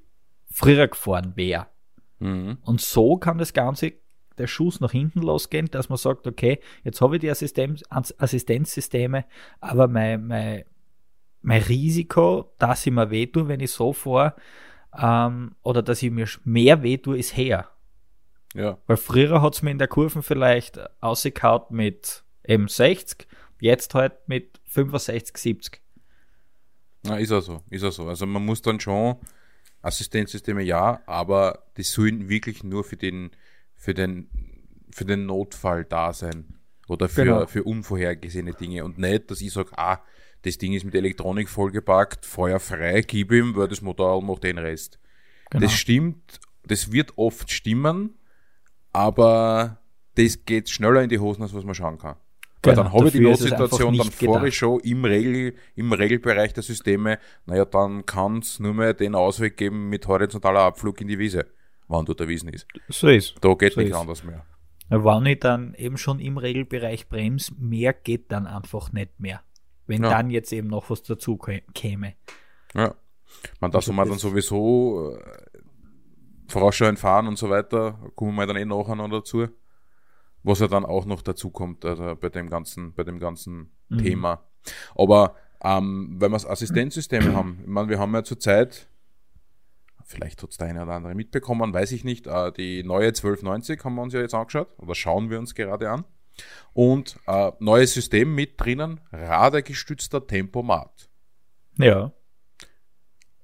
[0.50, 1.66] früher gefahren wäre.
[2.18, 2.58] Mhm.
[2.62, 3.92] Und so kann das Ganze,
[4.38, 9.24] der Schuss nach hinten losgehen, dass man sagt, okay, jetzt habe ich die Assistenz, Assistenzsysteme,
[9.60, 10.64] aber mein, mein,
[11.42, 14.34] mein Risiko, dass ich mir wehtue, wenn ich so fahre,
[14.98, 17.68] ähm, oder dass ich mir mehr wehtue, ist her.
[18.54, 18.78] Ja.
[18.86, 23.26] Weil früher hat es mir in der Kurven vielleicht ausgekaut mit eben 60,
[23.60, 25.80] jetzt halt mit 65, 70.
[27.02, 28.06] Na, ist auch so, ist auch so.
[28.08, 29.16] Also man muss dann schon
[29.82, 33.30] Assistenzsysteme ja, aber die sollen wirklich nur für den,
[33.74, 34.28] für den,
[34.90, 36.58] für den Notfall da sein.
[36.88, 37.46] Oder für, Genau.
[37.46, 38.84] für unvorhergesehene Dinge.
[38.84, 40.02] Und nicht, dass ich sage, ah,
[40.42, 44.58] das Ding ist mit Elektronik vollgepackt, Feuer frei, gib ihm, weil das Motor macht den
[44.58, 44.98] Rest.
[45.50, 45.62] Genau.
[45.64, 48.18] Das stimmt, das wird oft stimmen,
[48.92, 49.80] aber
[50.16, 52.16] das geht schneller in die Hosen, als was man schauen kann.
[52.62, 56.52] Weil Genau, dann habe ich die Notsituation, dann fahre ich schon im, Regel, im Regelbereich
[56.52, 61.08] der Systeme, naja, dann kann es nur mehr den Ausweg geben mit horizontaler Abflug in
[61.08, 61.46] die Wiese,
[61.88, 62.66] wann dort erwiesen ist.
[62.88, 63.36] So ist.
[63.40, 64.00] Da geht So nichts ist.
[64.00, 64.44] anderes mehr.
[64.90, 69.40] Wenn ich dann eben schon im Regelbereich bremse, mehr geht dann einfach nicht mehr.
[69.86, 70.10] Wenn Ja.
[70.10, 72.14] dann jetzt eben noch was dazu kä- käme.
[72.74, 72.94] Ja.
[73.60, 75.58] Man, das Also man dann sowieso äh,
[76.48, 79.48] vorausschauend fahren und so weiter, kommen wir dann eh nachher noch dazu.
[80.42, 83.98] Was ja dann auch noch dazu kommt, also bei dem ganzen, bei dem ganzen Mhm.
[83.98, 84.44] Thema.
[84.94, 88.88] Aber ähm, wenn wir das Assistenzsysteme haben, ich meine, wir haben ja zurzeit,
[90.04, 93.84] vielleicht hat es der eine oder andere mitbekommen, weiß ich nicht, äh, die neue 1290
[93.84, 96.04] haben wir uns ja jetzt angeschaut, oder schauen wir uns gerade an.
[96.72, 101.10] Und äh, neues System mit drinnen, radargestützter Tempomat.
[101.76, 102.12] Ja.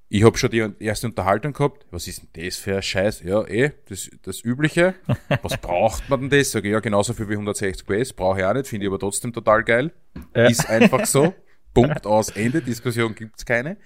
[0.08, 1.84] Ich habe schon die erste Unterhaltung gehabt.
[1.90, 3.22] Was ist denn das für ein Scheiß?
[3.24, 4.94] Ja, eh, das, das Übliche.
[5.42, 6.52] Was braucht man denn das?
[6.52, 8.12] Sag ich, ja, genauso viel wie 160 PS.
[8.12, 9.92] Brauche ich auch nicht, finde ich aber trotzdem total geil.
[10.34, 10.46] Ja.
[10.46, 11.34] Ist einfach so.
[11.74, 12.62] Punkt aus Ende.
[12.62, 13.78] Diskussion gibt's keine.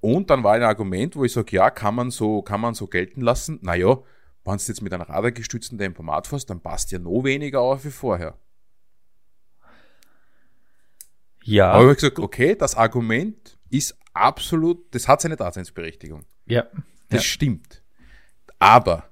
[0.00, 2.86] Und dann war ein Argument, wo ich sage, ja, kann man so, kann man so
[2.88, 3.60] gelten lassen.
[3.62, 3.98] Naja,
[4.44, 7.90] wenn du jetzt mit einem radargestützten Tempomat fährst, dann passt ja noch weniger auf wie
[7.90, 8.36] vorher.
[11.44, 11.70] Ja.
[11.70, 16.24] Aber ich habe gesagt, okay, das Argument ist absolut, das hat seine Daseinsberechtigung.
[16.46, 16.64] ja.
[17.08, 17.82] Das stimmt.
[18.60, 19.10] Aber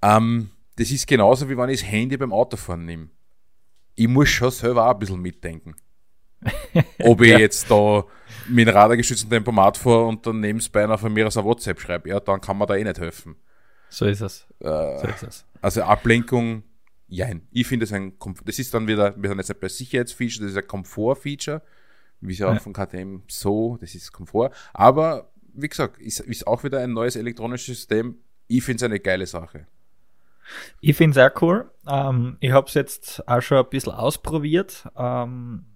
[0.00, 3.10] ähm, das ist genauso wie wenn ich das Handy beim Autofahren nehme.
[3.94, 5.74] Ich muss schon selber auch ein bisschen mitdenken.
[7.00, 8.04] Ob ich jetzt da
[8.48, 12.08] mit einem radargestützten Tempomat fahre und dann nebenbei einer von mir aus ein WhatsApp schreibe,
[12.08, 13.36] ja, dann kann man da eh nicht helfen.
[13.90, 14.46] So ist es.
[14.60, 15.44] Äh, So ist es.
[15.60, 16.62] Also Ablenkung,
[17.08, 17.46] jein.
[17.50, 18.44] Ich finde es ein Komfort.
[18.48, 21.62] Das ist dann wieder, wir sind jetzt bei Sicherheitsfeature, das ist ein Komfort-Feature,
[22.20, 24.50] wie es ja auch von KTM so, das ist Komfort.
[24.72, 28.18] Aber wie gesagt, ist, ist auch wieder ein neues elektronisches System.
[28.46, 29.66] Ich finde es eine geile Sache.
[30.80, 31.70] Ich finde es auch cool.
[31.88, 34.86] Ähm, ich habe es jetzt auch schon ein bisschen ausprobiert.
[34.96, 35.66] Ähm,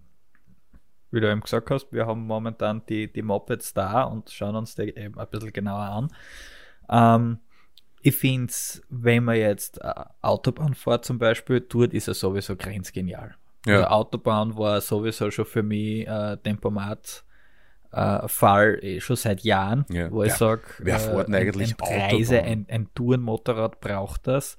[1.10, 4.76] wie du eben gesagt hast, wir haben momentan die, die Mopeds da und schauen uns
[4.76, 6.08] die eben ein bisschen genauer an.
[6.88, 7.38] Ähm,
[8.02, 12.56] ich finde es, wenn man jetzt äh, Autobahn fährt zum Beispiel, dort ist er sowieso
[12.56, 13.36] grenzgenial.
[13.66, 13.76] Ja.
[13.76, 17.24] Also Autobahn war sowieso schon für mich äh, Tempomat
[17.92, 20.10] äh, Fall eh schon seit Jahren, Ja.
[20.10, 24.26] wo ich Wer- sage, wer fährt denn eigentlich ein, ein Reise, ein, ein Tourenmotorrad braucht
[24.28, 24.56] das.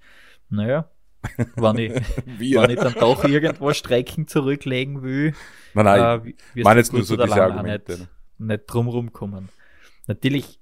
[0.49, 0.89] Naja,
[1.55, 1.93] wenn ich,
[2.27, 5.33] wenn ich dann doch irgendwo Strecken zurücklegen will,
[5.73, 9.49] Nein, nein, äh, wie- wirst meine jetzt nur so diese Argumente, Nicht, nicht drumrum kommen.
[10.07, 10.59] Natürlich,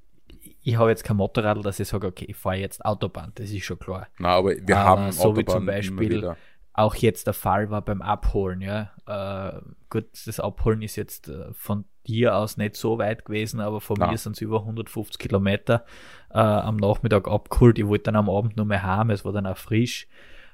[0.61, 3.63] ich habe jetzt kein Motorrad, dass ich sage, okay, ich fahre jetzt Autobahn, das ist
[3.63, 4.07] schon klar.
[4.19, 6.35] nein, aber wir Aber haben so wie Autobahn zum Beispiel.
[6.73, 8.91] Auch jetzt der Fall war beim Abholen, ja.
[9.05, 13.81] Äh, gut, das Abholen ist jetzt äh, von dir aus nicht so weit gewesen, aber
[13.81, 14.11] von Nein.
[14.11, 15.85] mir sind es über 150 Kilometer
[16.31, 17.77] äh, am Nachmittag abgeholt.
[17.79, 20.07] Ich wollte dann am Abend nur mehr heim, es war dann auch frisch.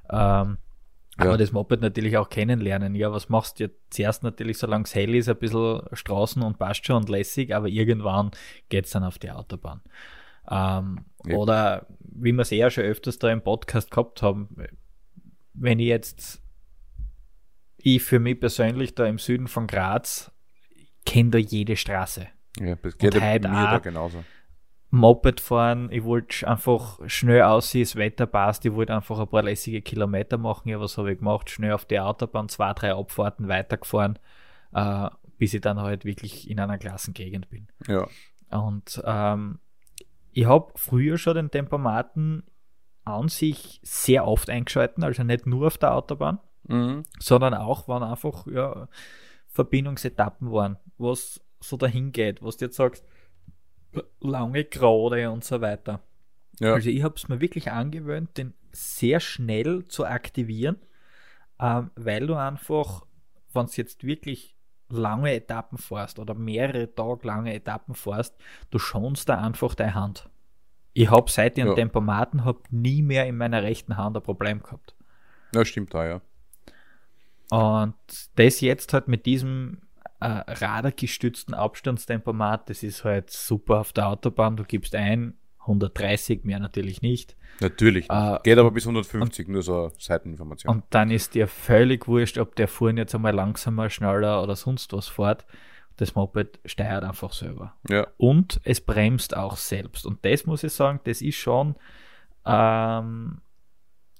[0.10, 0.58] Ähm,
[1.17, 1.28] Ja.
[1.28, 2.93] Aber das Moped natürlich auch kennenlernen.
[2.93, 3.78] Ja, was machst du jetzt?
[3.89, 7.69] Zuerst natürlich, solange es hell ist, ein bisschen Straßen und passt schon und lässig, aber
[7.69, 8.32] irgendwann
[8.67, 9.82] geht's dann auf die Autobahn.
[10.49, 11.38] Ähm, Ja.
[11.38, 14.49] Oder wie wir es eher schon öfters da im Podcast gehabt haben,
[15.57, 16.41] wenn ich jetzt,
[17.77, 20.31] ich für mich persönlich da im Süden von Graz,
[21.05, 22.27] kenne da jede Straße.
[22.59, 24.23] Ja, das geht mir da genauso.
[24.91, 29.43] Moped fahren, ich wollte einfach schnell aussehen, das Wetter passt, ich wollte einfach ein paar
[29.43, 30.69] lässige Kilometer machen.
[30.69, 31.49] Ja, was habe ich gemacht?
[31.49, 34.17] Schnell auf die Autobahn, zwei, drei Abfahrten weitergefahren,
[34.73, 37.67] äh, bis ich dann halt wirklich in einer Klassengegend bin.
[37.87, 38.07] Ja.
[38.51, 39.59] Und ähm,
[40.31, 42.43] ich habe früher schon den Tempomaten
[43.05, 47.03] an sich sehr oft eingeschalten, also nicht nur auf der Autobahn, Mhm.
[47.19, 48.87] sondern auch, wenn einfach ja,
[49.47, 53.05] Verbindungsetappen waren, was so dahin geht, was du jetzt sagst,
[54.19, 56.01] lange Gerade und so weiter.
[56.59, 56.73] Ja.
[56.73, 60.77] Also ich habe es mir wirklich angewöhnt, den sehr schnell zu aktivieren,
[61.59, 63.05] ähm, weil du einfach,
[63.53, 64.57] wenn du jetzt wirklich
[64.89, 68.35] lange Etappen fährst oder mehrere Tage lange Etappen fährst,
[68.69, 70.29] du schonst da einfach deine Hand.
[70.97, 71.75] Ich habe seit ich einen Ja.
[71.75, 74.95] Tempomaten habe nie mehr in meiner rechten Hand ein Problem gehabt.
[75.53, 76.21] ja, stimmt da, ja.
[77.51, 77.93] Und
[78.36, 79.81] das jetzt halt mit diesem
[80.19, 84.55] äh, radargestützten Abstandstempomat, das ist halt super auf der Autobahn.
[84.58, 87.36] Du gibst ein, 130, mehr natürlich nicht.
[87.60, 88.10] Natürlich.
[88.10, 90.73] Äh, Geht aber bis 150, nur so Seiteninformation.
[90.73, 94.93] Und dann ist dir völlig wurscht, ob der vorhin jetzt einmal langsamer, schneller oder sonst
[94.93, 95.45] was fährt.
[95.97, 97.73] Das Moped steuert einfach selber.
[97.89, 98.05] ja.
[98.17, 100.05] Und es bremst auch selbst.
[100.05, 101.75] Und das muss ich sagen, das ist schon
[102.45, 103.39] ähm,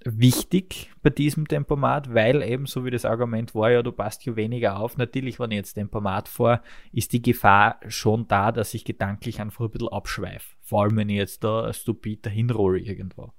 [0.04, 4.36] wichtig bei diesem Tempomat, weil eben, so wie das Argument war, ja, du passt ja
[4.36, 4.98] weniger auf.
[4.98, 6.62] Natürlich, wenn ich jetzt Tempomat fahre,
[6.92, 10.56] ist die Gefahr schon da, dass ich gedanklich einfach ein bisschen abschweife.
[10.62, 13.34] Vor allem, wenn ich jetzt da stupid dahin rolle irgendwo.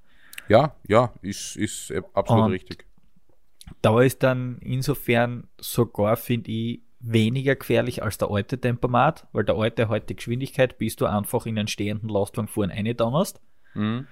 [0.48, 2.84] ja, ja, ist, ist absolut Und- richtig.
[3.82, 9.56] Da ist dann insofern sogar, finde ich, weniger gefährlich als der alte Tempomat, weil der
[9.56, 13.40] alte halt die Geschwindigkeit, bis du einfach in einen stehenden Lastwagen vorne reindonnerst.
[13.74, 14.06] Mhm.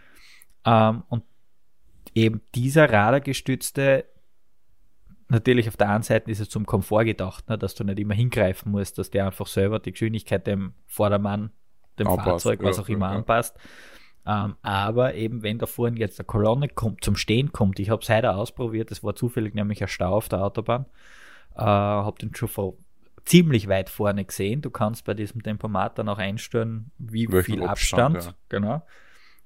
[0.65, 1.25] Ähm, und
[2.15, 4.05] eben dieser radargestützte,
[5.29, 8.15] natürlich auf der einen Seite ist es zum Komfort gedacht, ne, dass du nicht immer
[8.15, 11.51] hingreifen musst, dass der einfach selber die Geschwindigkeit dem Vordermann,
[11.99, 13.17] dem Anpasst, Fahrzeug, was ja, auch immer ja.
[13.19, 13.57] anpasst.
[14.27, 18.03] Ähm, aber eben, wenn da vorne jetzt eine Kolonne kommt, zum Stehen kommt, ich habe
[18.03, 20.87] es heute ausprobiert, es war zufällig nämlich ein Stau auf der Autobahn,
[21.57, 22.75] äh, habe den schon vor
[23.25, 24.61] ziemlich weit vorne gesehen.
[24.63, 28.83] Du kannst bei diesem Tempomat dann auch einstellen, wie Welchen viel Abstand, Abstand, genau.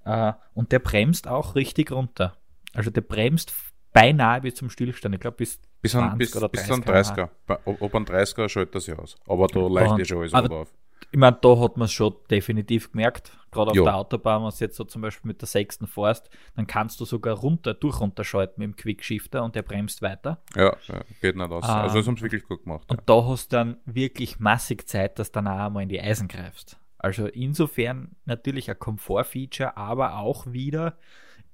[0.04, 2.36] Äh, und der bremst auch richtig runter.
[2.74, 3.52] Also der bremst
[3.92, 5.14] beinahe bis zum Stillstand.
[5.14, 7.28] Ich glaube, bis, Bis an, 20 bis, oder bis an 30 30er.
[7.46, 9.16] Bei- Ob, ob ein 30er schaltet das ja aus.
[9.26, 10.72] Aber da leicht Und- ja schon alles aber, auf.
[11.10, 13.32] Ich meine, da hat man es schon definitiv gemerkt.
[13.50, 13.84] Gerade auf Jo.
[13.84, 17.06] der Autobahn, wenn du jetzt so zum Beispiel mit der sechsten fährst, dann kannst du
[17.06, 20.42] sogar runter, durch runterschalten mit dem Quickshifter und der bremst weiter.
[20.54, 21.64] Ja, ja, geht nicht aus.
[21.64, 21.82] Ah.
[21.82, 22.84] also das haben sie wirklich gut gemacht.
[22.90, 26.00] Und da hast du dann wirklich massig Zeit, dass du dann auch einmal in die
[26.00, 26.78] Eisen greifst.
[26.98, 30.98] Also insofern natürlich ein Komfortfeature, aber auch wieder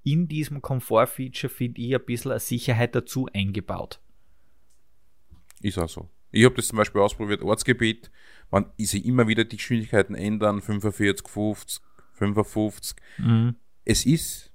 [0.02, 4.00] in diesem Komfortfeature finde ich ein bisschen eine Sicherheit dazu eingebaut.
[5.60, 6.08] Ist auch so.
[6.34, 8.10] Ich habe das zum Beispiel ausprobiert, Ortsgebiet,
[8.50, 11.80] man sich immer wieder die Geschwindigkeiten ändern, 45, 50,
[12.12, 12.96] 55.
[13.18, 13.54] Mhm.
[13.84, 14.52] Es ist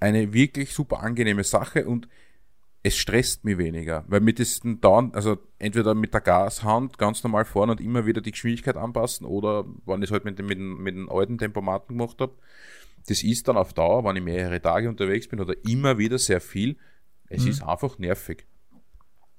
[0.00, 2.08] eine wirklich super angenehme Sache und
[2.82, 7.44] es stresst mich weniger, weil mit diesen Down, also entweder mit der Gashand ganz normal
[7.44, 10.58] fahren und immer wieder die Geschwindigkeit anpassen oder wenn ich es halt mit, dem- mit,
[10.58, 12.34] dem- mit dem alten Tempomaten gemacht habe,
[13.08, 16.40] das ist dann auf Dauer, wenn ich mehrere Tage unterwegs bin oder immer wieder sehr
[16.40, 16.76] viel,
[17.28, 17.50] es Mhm.
[17.50, 18.46] ist einfach nervig.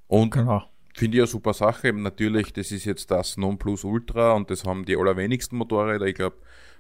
[0.08, 0.64] Und Genau.
[0.96, 1.94] Finde ich eine super Sache.
[1.94, 6.06] Natürlich, das ist jetzt das Nonplusultra und das haben die allerwenigsten Motorräder.
[6.06, 6.38] Ich glaube,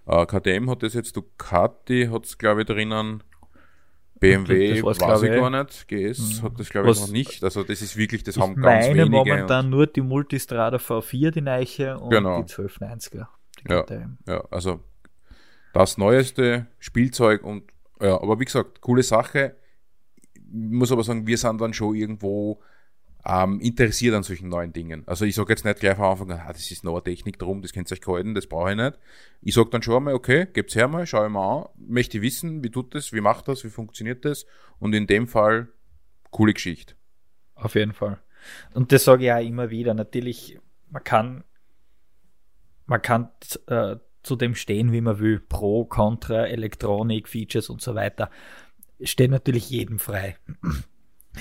[0.08, 3.24] äh, KTM hat das jetzt, Ducati hat es, glaube ich, drinnen.
[4.20, 5.36] BMW weiß ich ich.
[5.36, 5.88] gar nicht.
[5.88, 7.42] GS hat das, glaube ich, Was- noch nicht.
[7.44, 9.10] Also das ist wirklich, das Ich haben ganz meine wenige.
[9.12, 12.42] momentan nur die Multistrada V4, die Neiche und Genau.
[12.44, 13.30] die 1290er.
[13.66, 13.84] Die Ja.
[13.84, 14.18] KTM.
[14.28, 14.82] Ja, also
[15.74, 17.64] das neueste Spielzeug und
[18.02, 19.56] ja, aber wie gesagt, coole Sache.
[20.34, 22.62] Ich muss aber sagen, wir sind dann schon irgendwo
[23.30, 25.04] ähm, interessiert an solchen neuen Dingen.
[25.08, 27.62] Also ich sage jetzt nicht gleich von Anfang an, ah, das ist neue Technik drum,
[27.62, 28.98] das könnt ihr euch gehalten, das brauche ich nicht.
[29.42, 32.64] Ich sage dann schon einmal, okay, gebt's her mal, schau ich mal an, möchte wissen,
[32.64, 34.48] wie tut das, wie macht das, wie funktioniert das
[34.80, 35.68] und in dem Fall
[36.32, 36.96] coole Geschichte.
[37.54, 38.20] Auf jeden Fall.
[38.74, 39.94] Und das sage ich auch immer wieder.
[39.94, 41.44] Natürlich, man kann,
[42.88, 43.30] man kann
[43.68, 45.40] äh, zu dem stehen, wie man will.
[45.40, 48.32] Pro, Contra, Elektronik, Features und so weiter.
[49.02, 50.38] Steht natürlich jedem frei.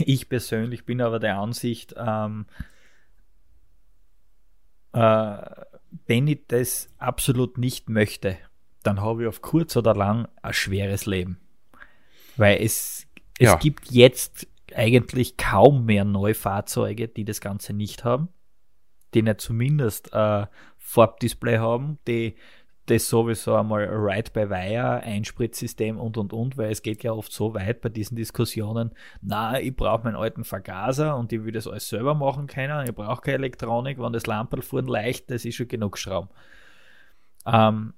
[0.00, 2.46] Ich persönlich bin aber der Ansicht, ähm,
[4.92, 5.38] äh,
[6.06, 8.36] wenn ich das absolut nicht möchte,
[8.82, 11.40] dann habe ich auf kurz oder lang ein schweres Leben.
[12.36, 13.06] Weil es,
[13.38, 13.56] es Ja.
[13.56, 18.28] gibt jetzt eigentlich kaum mehr Neufahrzeuge, die das Ganze nicht haben,
[19.14, 22.36] die nicht zumindest äh, Farbdisplay haben, die
[22.90, 27.80] das sowieso einmal Ride-by-Wire, Einspritzsystem und und und, weil es geht ja oft so weit
[27.80, 32.14] bei diesen Diskussionen, na, ich brauche meinen alten Vergaser und ich will das alles selber
[32.14, 35.98] machen können, ich brauche keine Elektronik, wenn das Lamperl fuhren leicht, das ist schon genug
[35.98, 36.28] Schrauben.
[37.46, 37.94] Ähm,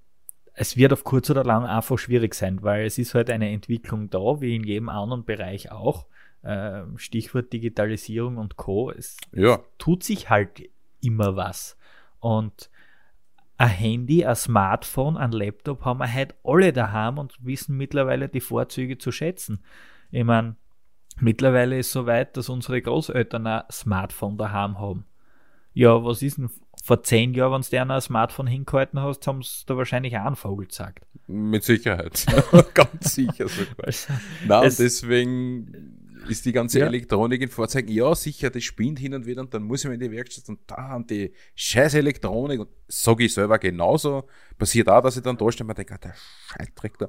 [0.55, 4.11] es wird auf kurz oder lang einfach schwierig sein, weil es ist halt eine Entwicklung
[4.11, 6.07] da, wie in jedem anderen Bereich auch.
[6.42, 8.90] Ähm, Stichwort Digitalisierung und Co.
[8.90, 10.62] Es Ja, tut sich halt
[11.00, 11.76] immer was.
[12.18, 12.70] Und
[13.61, 18.40] ein Handy, ein Smartphone, ein Laptop haben wir halt alle daheim und wissen mittlerweile die
[18.40, 19.62] Vorzüge zu schätzen.
[20.11, 20.57] Ich meine,
[21.20, 25.05] mittlerweile ist es so weit, dass unsere Großeltern ein Smartphone daheim haben.
[25.75, 26.49] Ja, was ist denn
[26.83, 30.25] vor zehn Jahren, wenn du dir ein Smartphone hingehalten hast, haben sie da wahrscheinlich auch
[30.25, 31.05] einen Vogel gesagt.
[31.27, 32.25] mit Sicherheit.
[32.75, 33.75] Ganz sicher sogar.
[33.85, 34.12] Also,
[34.46, 36.87] Na, deswegen ist die ganze Ja.
[36.87, 39.94] Elektronik in Fahrzeugen, ja sicher, das spinnt hin und wieder und dann muss ich mal
[39.94, 44.28] in die Werkstatt und da haben die scheiß Elektronik und sage ich selber genauso.
[44.59, 46.14] Passiert auch, dass ich dann da stehe und mir denke, ah, der
[46.48, 47.09] Scheißdreck da.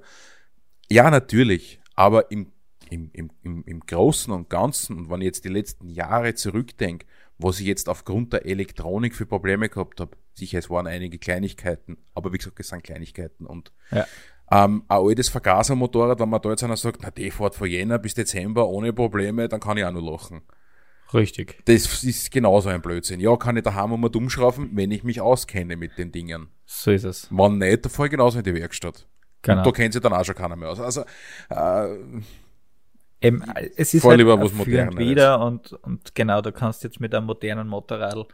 [0.90, 2.52] Ja, natürlich, aber im,
[2.90, 7.06] im, im, im, im Großen und Ganzen und wenn ich jetzt die letzten Jahre zurückdenke,
[7.38, 11.98] was ich jetzt aufgrund der Elektronik für Probleme gehabt habe, sicher, es waren einige Kleinigkeiten,
[12.14, 14.06] aber wie gesagt, es sind Kleinigkeiten und ja.
[14.52, 18.00] Ähm, ein altes Vergasermotorrad, wenn man da jetzt einer sagt, na, die fährt von Jänner
[18.00, 20.42] bis Dezember ohne Probleme, dann kann ich auch nur lachen.
[21.14, 21.62] Richtig.
[21.66, 23.20] Das ist genauso ein Blödsinn.
[23.20, 26.48] Ja, kann ich daheim einmal umschrauben, wenn ich mich auskenne mit den Dingen.
[26.66, 27.28] So ist es.
[27.32, 29.08] Wenn nicht, dann fahre ich genauso in die Werkstatt.
[29.42, 29.58] Genau.
[29.58, 30.80] Und da kennt sich dann auch schon keiner mehr aus.
[30.80, 31.04] Also,
[31.50, 31.98] äh,
[33.24, 33.44] Eben,
[33.76, 34.98] es ist halt lieber was Moderneres.
[34.98, 38.28] wieder und, und genau, du kannst jetzt mit einem modernen Motorrad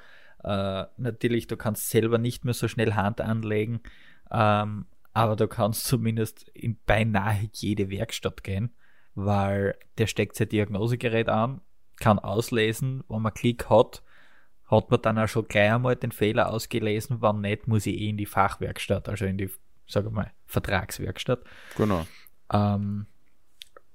[0.45, 3.81] äh, natürlich, du kannst selber nicht mehr so schnell Hand anlegen,
[4.31, 4.85] ähm,
[5.17, 8.75] aber du kannst zumindest in beinahe jede Werkstatt gehen,
[9.15, 11.61] weil der steckt sein Diagnosegerät an,
[11.95, 14.03] kann auslesen, wenn man Klick hat,
[14.67, 18.09] hat man dann auch schon gleich einmal den Fehler ausgelesen, wann nicht, muss ich eh
[18.09, 19.49] in die Fachwerkstatt, also in die,
[19.87, 21.39] sag ich mal, Vertragswerkstatt.
[21.75, 22.05] genau.
[22.53, 23.07] Ähm,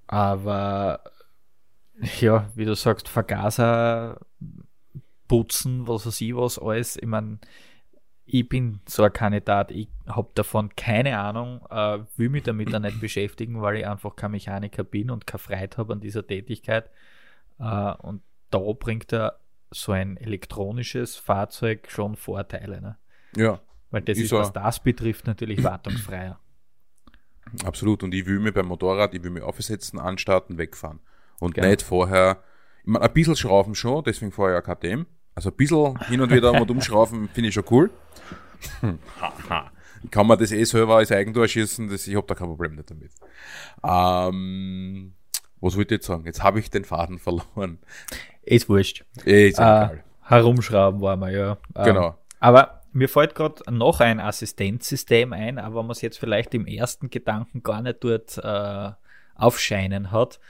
[0.08, 1.04] aber
[2.20, 4.18] ja, wie du sagst, Vergaser
[5.28, 6.96] putzen, was weiß ich was, alles.
[6.96, 7.38] Ich meine,
[8.34, 12.78] ich bin so ein Kandidat, ich habe davon keine Ahnung, äh, will mich damit auch
[12.78, 16.88] nicht beschäftigen, weil ich einfach kein Mechaniker bin und keine Freude habe an dieser Tätigkeit.
[17.58, 19.38] Äh, und da bringt er
[19.70, 22.80] so ein elektronisches Fahrzeug schon Vorteile.
[22.80, 22.96] Ne?
[23.36, 26.40] Ja, Weil das Ist was das betrifft, natürlich wartungsfreier.
[27.66, 28.02] absolut.
[28.02, 31.00] Und ich will mir beim Motorrad, ich will mich aufsetzen, anstarten, wegfahren.
[31.38, 31.68] Und Genau.
[31.68, 32.42] nicht vorher,
[32.80, 35.06] ich meine, ein bisschen schrauben schon, deswegen fahre ich ja KTM.
[35.34, 37.90] Also ein bisschen hin und wieder mal umschrauben, finde ich schon cool.
[40.10, 43.12] Kann mir das eh selber als Eigentor schießen, das, ich habe da kein Problem damit.
[43.84, 45.14] Ähm,
[45.60, 46.24] was wollte ich jetzt sagen?
[46.26, 47.78] Jetzt habe ich den Faden verloren.
[48.42, 49.04] Ist wurscht.
[49.24, 50.04] Eh, ist Äh, egal.
[50.22, 51.56] herumschrauben war man, ja.
[51.76, 52.18] Ähm, Genau.
[52.40, 56.66] Aber mir fällt gerade noch ein Assistenzsystem ein, aber wenn man es jetzt vielleicht im
[56.66, 58.90] ersten Gedanken gar nicht dort äh,
[59.36, 60.40] aufscheinen hat.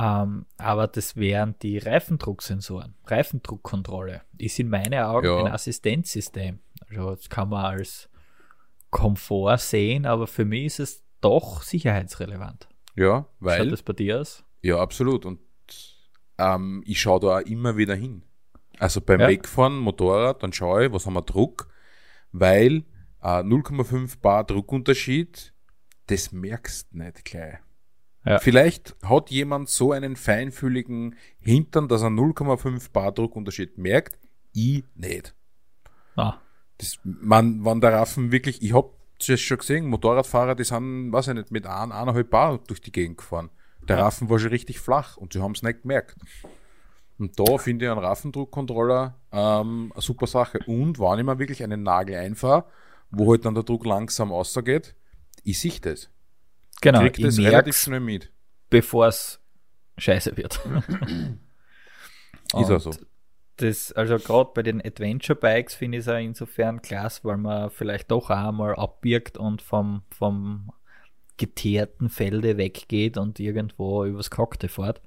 [0.00, 2.94] Ähm, aber das wären die Reifendrucksensoren.
[3.06, 5.44] Reifendruckkontrolle ist in meinen Augen Ja.
[5.44, 6.60] ein Assistenzsystem.
[6.88, 8.08] Also das kann man als
[8.90, 12.68] Komfort sehen, aber für mich ist es doch sicherheitsrelevant.
[12.94, 14.44] Ja, Schaut weil, das bei dir aus?
[14.62, 15.24] ja, absolut.
[15.26, 15.40] Und
[16.38, 18.22] ähm, ich schaue da auch immer wieder hin.
[18.78, 19.28] Also beim Ja.
[19.28, 21.68] Wegfahren, Motorrad, dann schaue ich, was haben wir Druck,
[22.30, 22.84] weil
[23.22, 25.52] äh, 0,5 Bar Druckunterschied
[26.06, 27.58] das merkst nicht gleich.
[28.24, 28.38] Ja.
[28.38, 34.18] Vielleicht hat jemand so einen feinfühligen Hintern, dass er 0,5 Bar Druckunterschied merkt.
[34.52, 35.34] Ich nicht.
[36.16, 36.34] Ah,
[36.78, 38.90] Das, man, wenn der Raffen wirklich, ich hab
[39.26, 42.92] das schon gesehen, Motorradfahrer, die sind, weiß ich nicht, mit ein, eineinhalb Bar durch die
[42.92, 43.50] Gegend gefahren.
[43.88, 44.04] Der Ja.
[44.04, 46.16] Raffen war schon richtig flach und sie haben es nicht gemerkt.
[47.18, 50.60] Und da finde ich einen Raffendruckcontroller ähm, eine super Sache.
[50.66, 52.64] Und wenn ich mir wirklich einen Nagel einfahre,
[53.10, 54.94] wo halt dann der Druck langsam rausgeht,
[55.42, 56.10] ich sehe das.
[56.80, 57.00] Genau.
[57.00, 58.32] Krieg Ich das relativ schnell mit.
[58.70, 59.40] bevor es
[59.98, 60.60] scheiße wird.
[62.58, 62.92] Ist auch so.
[63.56, 67.70] Das, also gerade bei den Adventure Bikes finde ich es auch insofern klasse, weil man
[67.70, 70.70] vielleicht doch auch mal abbiegt und vom, vom
[71.38, 75.02] geteerten Felde weggeht und irgendwo übers Cockte fährt.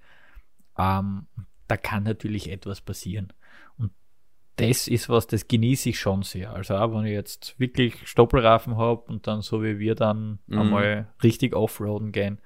[0.78, 1.28] Ähm,
[1.68, 3.32] da kann natürlich etwas passieren.
[4.58, 6.54] Das ist was, das genieße ich schon sehr.
[6.54, 10.60] Also auch wenn ich jetzt wirklich Stoppelraffen habe und dann so wie wir dann Mhm.
[10.60, 12.40] einmal richtig offroaden gehen.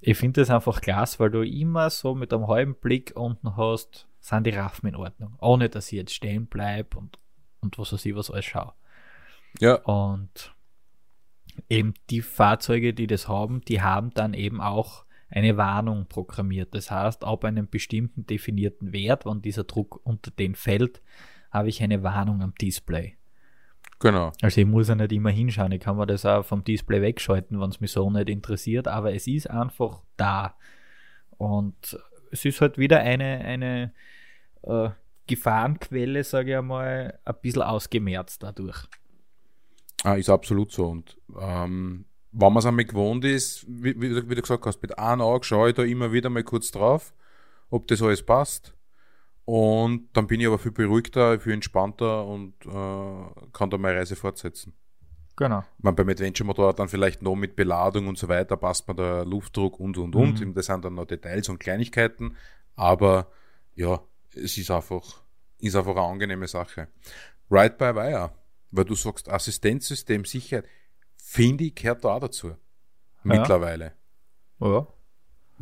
[0.00, 4.08] Ich finde das einfach klasse, weil du immer so mit einem halben Blick unten hast,
[4.20, 5.36] sind die Raffen in Ordnung.
[5.40, 7.18] Ohne dass ich jetzt stehen bleibe und,
[7.60, 8.72] und was weiß ich, was alles schaue.
[9.60, 10.54] Ja, Und
[11.68, 16.74] eben die Fahrzeuge, die das haben, die haben dann eben auch eine Warnung programmiert.
[16.74, 21.00] Das heißt, ab einem bestimmten definierten Wert, wenn dieser Druck unter den fällt,
[21.52, 23.16] habe ich eine Warnung am Display.
[24.00, 24.32] genau.
[24.42, 27.60] Also ich muss ja nicht immer hinschauen, ich kann mir das auch vom Display wegschalten,
[27.60, 30.56] wenn es mich so nicht interessiert, aber es ist einfach da.
[31.38, 31.98] Und
[32.30, 33.92] es ist halt wieder eine, eine
[34.62, 34.90] äh,
[35.26, 38.86] Gefahrenquelle, sage ich einmal, ein bisschen ausgemerzt dadurch.
[40.04, 40.86] Ah, ist absolut so.
[40.86, 44.82] Und ähm, wenn man es einmal gewohnt ist, wie, wie, du- wie du gesagt hast,
[44.82, 47.14] mit einem Auge schaue ich da immer wieder mal kurz drauf,
[47.70, 48.74] ob das alles passt.
[49.44, 54.16] Und dann bin ich aber viel beruhigter, viel entspannter und äh, kann da meine Reise
[54.16, 54.72] fortsetzen.
[55.36, 55.64] Genau.
[55.78, 59.80] Man beim Adventure-Motorrad dann vielleicht noch mit Beladung und so weiter, passt man der Luftdruck
[59.80, 60.40] und und und.
[60.40, 60.54] Mhm.
[60.54, 62.36] Das sind dann noch Details und Kleinigkeiten.
[62.76, 63.30] Aber
[63.74, 64.00] ja,
[64.34, 65.22] es ist einfach,
[65.58, 66.88] ist einfach eine angenehme Sache.
[67.50, 68.30] Ride by Wire,
[68.70, 70.66] weil du sagst, Assistenzsystem, Sicherheit,
[71.16, 72.54] finde ich, gehört da auch dazu.
[73.24, 73.92] Mittlerweile.
[74.60, 74.86] Ja.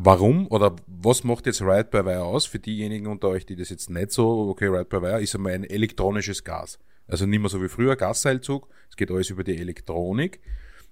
[0.03, 2.47] Warum oder was macht jetzt Ride by Wire aus?
[2.47, 5.53] Für diejenigen unter euch, die das jetzt nicht so, okay, Ride by Wire ist einmal
[5.53, 6.79] ein elektronisches Gas.
[7.07, 8.67] Also nicht mehr so wie früher Gasseilzug.
[8.89, 10.41] Es geht alles über die Elektronik.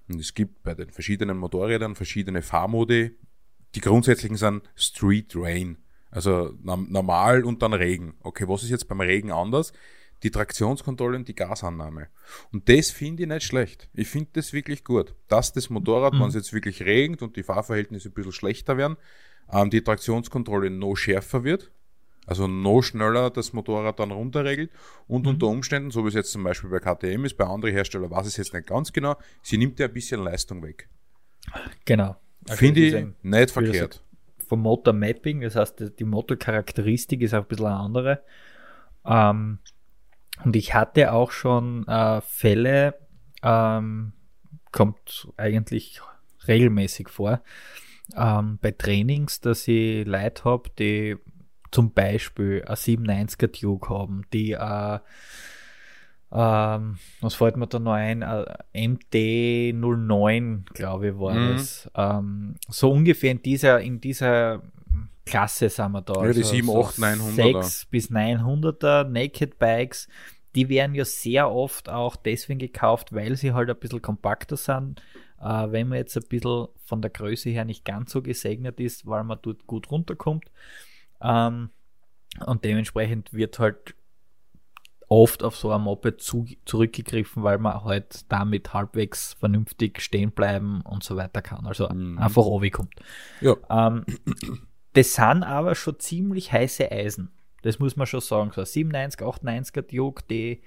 [0.09, 3.17] Und es gibt bei den verschiedenen Motorrädern verschiedene Fahrmodi.
[3.73, 5.79] Die grundsätzlichen sind Street Rain.
[6.11, 8.13] Also normal und dann Regen.
[8.21, 9.73] Okay, was ist jetzt beim Regen anders?
[10.23, 12.07] Die Traktionskontrolle und die Gasannahme.
[12.51, 13.89] Und das finde ich nicht schlecht.
[13.93, 15.15] Ich finde das wirklich gut.
[15.27, 18.97] Dass das Motorrad, wenn es jetzt wirklich regnet und die Fahrverhältnisse ein bisschen schlechter werden,
[19.51, 21.71] ähm, die Traktionskontrolle noch schärfer wird.
[22.29, 24.69] Also noch schneller das Motorrad dann runterregelt
[25.07, 28.11] und unter Umständen, so wie es jetzt zum Beispiel bei KTM ist, bei anderen Herstellern
[28.11, 30.89] weiß ich es jetzt nicht ganz genau, sie nimmt ja ein bisschen Leistung weg.
[31.85, 32.17] Genau.
[32.47, 34.03] Also Finde ich nicht verkehrt.
[34.47, 38.23] vom Motor Mapping, das heißt, die Motorcharakteristik ist auch ein bisschen eine andere.
[39.05, 39.57] Ähm,
[40.43, 42.95] und ich hatte auch schon äh, Fälle,
[43.43, 44.13] ähm,
[44.71, 46.01] kommt eigentlich
[46.47, 47.41] regelmäßig vor,
[48.15, 51.17] ähm, bei Trainings, dass ich Leute habe, die
[51.71, 54.99] zum Beispiel ein 97er Duke haben, die äh,
[56.31, 58.21] ähm, was fällt mir da noch ein?
[58.21, 61.57] Äh, MT09, glaube ich, war Mhm.
[61.57, 61.89] das.
[61.95, 64.61] Ähm, so ungefähr in dieser, in dieser
[65.29, 66.25] Klasse sind wir da.
[66.25, 67.63] Ja, die 7, 8, 900er.
[67.63, 70.07] 6 bis 900er Naked Bikes,
[70.55, 75.01] die werden ja sehr oft auch deswegen gekauft, weil sie halt ein bisschen kompakter sind.
[75.41, 79.05] Äh, wenn man jetzt ein bisschen von der Größe her nicht ganz so gesegnet ist,
[79.05, 80.45] weil man dort gut runterkommt.
[81.21, 81.69] Ähm,
[82.45, 83.95] und dementsprechend wird halt
[85.07, 90.81] oft auf so ein Moped zu, zurückgegriffen, weil man halt damit halbwegs vernünftig stehen bleiben
[90.81, 91.65] und so weiter kann.
[91.65, 92.19] Also Mhm.
[92.19, 92.93] einfach kommt.
[93.41, 94.05] Ja, Ähm,
[94.99, 97.31] das sind aber schon ziemlich heiße Eisen.
[97.61, 98.51] Das muss man schon sagen.
[98.53, 100.61] So ein 97, 98er Duke, die,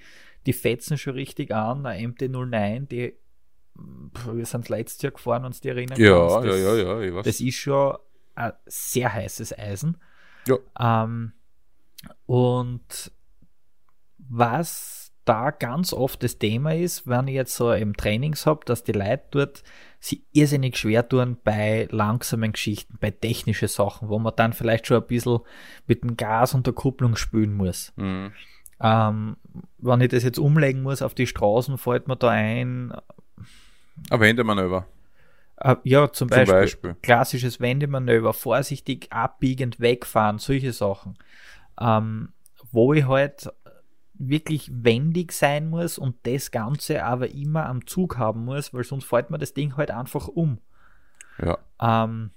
[0.47, 1.87] die fetzen schon richtig an.
[1.87, 3.15] Ein MT-09, die
[3.75, 6.45] wir sind letztes Jahr gefahren, uns die erinnern ja, kannst.
[6.47, 7.25] ja, Das- ja, ja, ich weiß.
[7.25, 7.97] Das ist schon
[8.35, 9.97] ein sehr heißes Eisen.
[10.47, 10.59] Ja.
[10.79, 11.33] Ähm,
[12.27, 13.13] und
[14.19, 18.85] was da ganz oft das Thema ist, wenn ich jetzt so im Trainings habe, dass
[18.85, 19.63] die Leute dort
[20.05, 24.97] sie irrsinnig schwer tun bei langsamen Geschichten, bei technischen Sachen, wo man dann vielleicht schon
[25.01, 25.39] ein bisschen
[25.87, 27.93] mit dem Gas und der Kupplung spülen muss.
[27.95, 28.33] Mhm.
[28.81, 29.37] Ähm,
[29.79, 32.93] wenn ich das jetzt umlegen muss auf die Straßen, fällt mir da ein,
[34.11, 34.89] Ein Wendemanöver.
[35.59, 36.97] äh, ja, zum Zum Beispiel, Beispiel.
[37.01, 41.17] klassisches Wendemanöver, vorsichtig abbiegend wegfahren, solche Sachen.
[41.81, 42.31] Ähm,
[42.73, 43.53] wo ich halt
[44.15, 49.05] wirklich wendig sein muss und das Ganze aber immer am Zug haben muss, weil sonst
[49.05, 50.59] fällt mir das Ding halt einfach um.
[51.39, 51.59] Ja.
[51.81, 52.31] Ähm,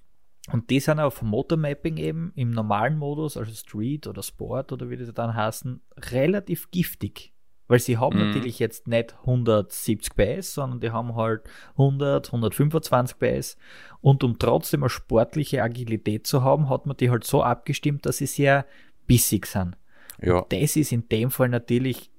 [0.51, 4.97] und die sind auf Motormapping eben im normalen Modus, also Street oder Sport oder wie
[4.97, 7.33] die dann heißen, relativ giftig.
[7.67, 8.27] Weil sie haben Mhm.
[8.27, 11.41] natürlich jetzt nicht 170 PS, sondern die haben halt
[11.77, 13.57] 100, 125 PS.
[14.01, 18.17] Und um trotzdem eine sportliche Agilität zu haben, hat man die halt so abgestimmt, dass
[18.17, 18.67] sie sehr
[19.07, 19.77] bissig sind.
[20.21, 20.45] Ja.
[20.49, 22.11] Das ist in dem Fall natürlich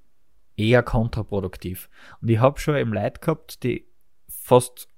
[0.57, 1.88] eher kontraproduktiv.
[2.20, 3.86] Und ich habe schon im Leid gehabt, die
[4.28, 4.88] fast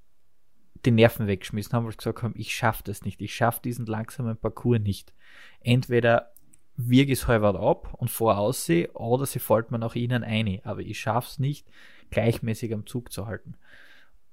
[0.84, 3.86] die Nerven weggeschmissen haben, weil sie gesagt haben, ich schaffe das nicht, ich schaffe diesen
[3.86, 5.12] langsamen Parcours nicht.
[5.60, 6.32] Entweder
[6.76, 10.80] wirke ich es halber ab und voraussehe, oder sie fällt mir nach ihnen ein, aber
[10.80, 11.68] ich schaffe es nicht,
[12.10, 13.56] gleichmäßig am Zug zu halten.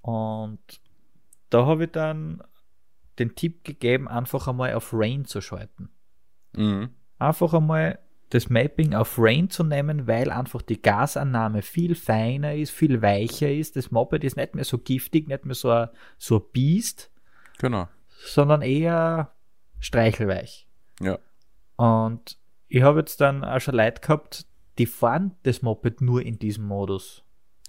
[0.01, 0.59] Und
[1.49, 2.43] da habe ich dann
[3.17, 5.89] den Tipp gegeben, einfach einmal auf Rain zu schalten
[6.53, 6.91] Mhm.
[7.17, 7.99] einfach einmal
[8.29, 13.51] das Mapping auf Rain zu nehmen, weil einfach die Gasannahme viel feiner ist, viel weicher
[13.51, 13.75] ist.
[13.75, 17.11] Das Moped ist nicht mehr so giftig, nicht mehr so ein, so ein Biest,
[17.59, 17.87] Genau.
[18.25, 19.31] sondern eher
[19.79, 20.67] streichelweich.
[20.99, 21.19] Ja.
[21.75, 24.45] Und ich habe jetzt dann auch schon Leute gehabt,
[24.77, 27.21] die fahren das Moped nur in diesem Modus.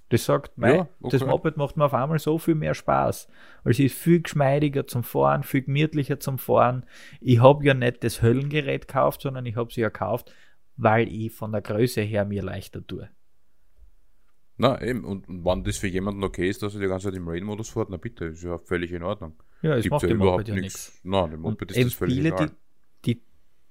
[0.09, 1.19] Das sagt, mei, Ja, okay.
[1.19, 3.29] das Moped macht mir auf einmal so viel mehr Spaß.
[3.65, 6.87] Weil sie ist viel geschmeidiger zum Fahren, viel gemütlicher zum Fahren.
[7.21, 10.33] Ich habe ja nicht das Höllengerät gekauft, sondern ich habe sie ja gekauft,
[10.77, 13.09] weil ich von der Größe her mir leichter tue.
[14.59, 15.05] Na, eben.
[15.05, 17.71] Und, und wenn das für jemanden okay ist, dass er die ganze Zeit im Rain-Modus
[17.71, 19.35] fährt, na bitte, ist ja völlig in Ordnung.
[19.63, 21.01] Ja, es Gibt's macht ja dem überhaupt ja nichts.
[21.03, 22.51] Nein, dem Moped ist das völlig viele, egal.
[23.05, 23.23] die, die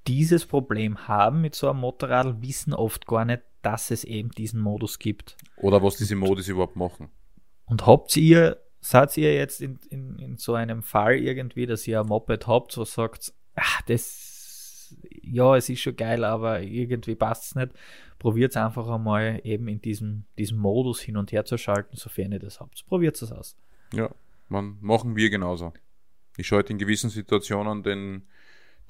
[0.08, 4.62] dieses Problem haben mit so einem Motorrad, wissen oft gar nicht, dass es eben diesen
[4.62, 5.38] Modus gibt.
[5.58, 7.10] Oder was diese Modis überhaupt machen.
[7.66, 12.00] Und habt ihr, seid ihr jetzt in, in, in so einem Fall irgendwie, dass ihr
[12.00, 14.35] ein Moped habt, wo sagt, ach, das,
[15.22, 17.72] ja, es ist schon geil, aber irgendwie passt es nicht.
[18.20, 22.32] Probiert es einfach einmal eben in diesem, diesem Modus hin und her zu schalten, sofern
[22.32, 22.86] ihr das habt.
[22.88, 23.56] Probiert es aus.
[23.94, 24.10] Ja,
[24.50, 25.74] man, machen wir genauso.
[26.38, 28.24] Ich schalte in gewissen Situationen den,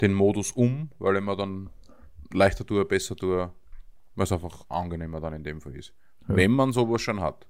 [0.00, 1.70] den Modus um, weil ich mir dann
[2.32, 3.52] leichter tue, besser tue,
[4.14, 5.92] weil es einfach angenehmer dann in dem Fall ist.
[6.28, 6.36] Ja.
[6.36, 7.46] Wenn man sowas schon hat.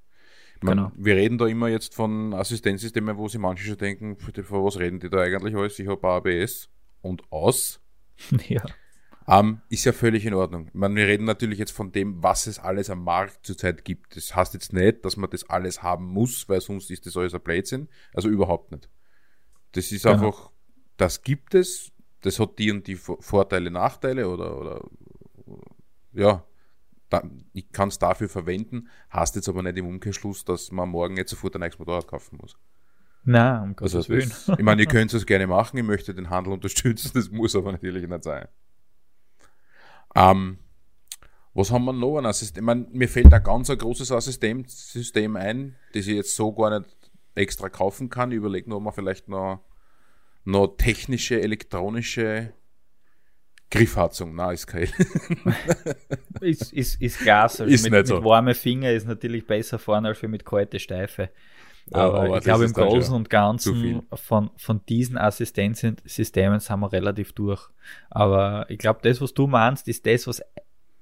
[0.62, 0.92] Mein, Genau.
[0.96, 5.00] Wir reden da immer jetzt von Assistenzsystemen, wo sich manche schon denken, von was reden
[5.00, 5.78] die da eigentlich alles?
[5.78, 6.68] Ich habe ABS
[7.02, 7.80] und aus.
[8.48, 8.62] ja.
[9.28, 10.68] Ähm, ist ja völlig in Ordnung.
[10.68, 14.14] Ich meine, wir reden natürlich jetzt von dem, was es alles am Markt zurzeit gibt.
[14.16, 17.34] Das heißt jetzt nicht, dass man das alles haben muss, weil sonst ist das alles
[17.34, 17.88] ein Blödsinn.
[18.14, 18.88] Also überhaupt nicht.
[19.72, 20.50] Das ist einfach,
[20.96, 21.90] das gibt es,
[22.20, 24.84] das hat die und die Vor- Vorteile, Nachteile oder, oder
[26.12, 26.44] ja,
[27.08, 31.16] da, ich kann es dafür verwenden, heißt jetzt aber nicht im Umkehrschluss, dass man morgen
[31.16, 32.56] jetzt sofort ein neues Motorrad kaufen muss.
[33.26, 34.28] Na, um Also Gottes Willen.
[34.30, 37.56] das, ich meine, ihr könnt es gerne machen, ich möchte den Handel unterstützen, das muss
[37.56, 38.46] aber natürlich nicht sein.
[40.14, 40.58] Ähm,
[41.52, 42.58] was haben wir noch an Assistent?
[42.58, 46.78] Ich meine, mir fällt ein ganz ein großes Assistenzsystem ein, das ich jetzt so gar
[46.78, 46.90] nicht
[47.34, 48.30] extra kaufen kann.
[48.30, 49.60] Ich überlege nur, ob man vielleicht noch,
[50.44, 52.52] noch technische, elektronische
[53.70, 54.88] Griffheizung, na ist kein.
[56.40, 57.60] ist, ist, ist Gas.
[57.60, 58.22] Also Ist mit, nicht mit so.
[58.24, 61.30] warme Finger ist natürlich besser fahren als mit kalte Steife.
[61.92, 67.32] Aber, aber ich glaube, im Großen und Ganzen von, von diesen Assistenzsystemen sind wir relativ
[67.32, 67.68] durch.
[68.10, 70.42] Aber ich glaube, das, was du meinst, ist das, was,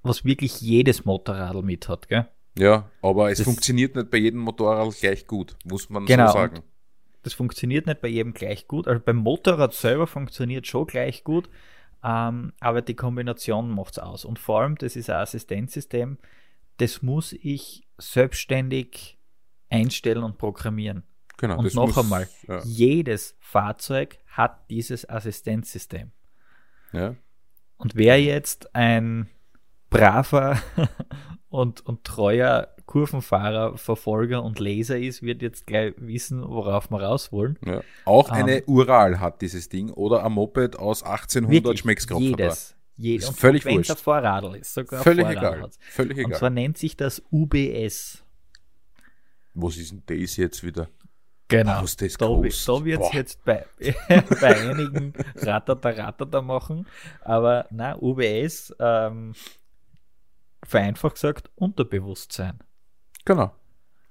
[0.02, 2.08] was wirklich jedes Motorrad mit hat.
[2.08, 2.26] Gell?
[2.58, 6.32] ja, aber es Das- funktioniert nicht bei jedem Motorrad gleich gut, muss man Genau, so
[6.34, 6.62] sagen.
[7.22, 8.86] Das funktioniert nicht bei jedem gleich gut.
[8.86, 11.48] Also beim Motorrad selber funktioniert schon gleich gut,
[12.04, 14.26] ähm, aber die Kombination macht es aus.
[14.26, 16.18] Und vor allem, das ist ein Assistenzsystem,
[16.76, 19.16] das muss ich selbstständig
[19.74, 21.02] einstellen und programmieren.
[21.36, 26.10] Genau, Und das noch muss- einmal, Ja, jedes Fahrzeug hat dieses Assistenzsystem.
[26.92, 27.14] ja.
[27.76, 29.28] Und wer jetzt ein
[29.90, 30.58] braver
[31.48, 37.32] und, und treuer Kurvenfahrer, Verfolger und Leser ist, wird jetzt gleich wissen, worauf wir raus
[37.32, 37.58] wollen.
[37.66, 37.82] Ja.
[38.04, 42.20] Auch Ähm, eine Ural hat dieses Ding oder ein Moped aus 1800 Wirklich, schmeckt's grad
[42.20, 42.76] jedes.
[42.96, 43.24] Jedes.
[43.24, 44.04] Ist Und völlig wenn es ein wurscht.
[44.04, 45.62] Vorradl ist, sogar Völlig Vorradl egal.
[45.62, 45.78] hat's.
[45.90, 46.38] Völlig Und egal.
[46.38, 48.23] zwar nennt sich das UBS.
[49.54, 50.88] Was ist denn das jetzt wieder?
[51.48, 51.82] Genau.
[51.82, 52.68] Was das da, kostet.
[52.68, 53.64] da wird es jetzt bei,
[54.08, 56.86] bei einigen Ratata Ratata machen.
[57.20, 59.34] Aber na, UBS, ähm,
[60.64, 62.58] vereinfacht gesagt, Unterbewusstsein.
[63.24, 63.54] Genau.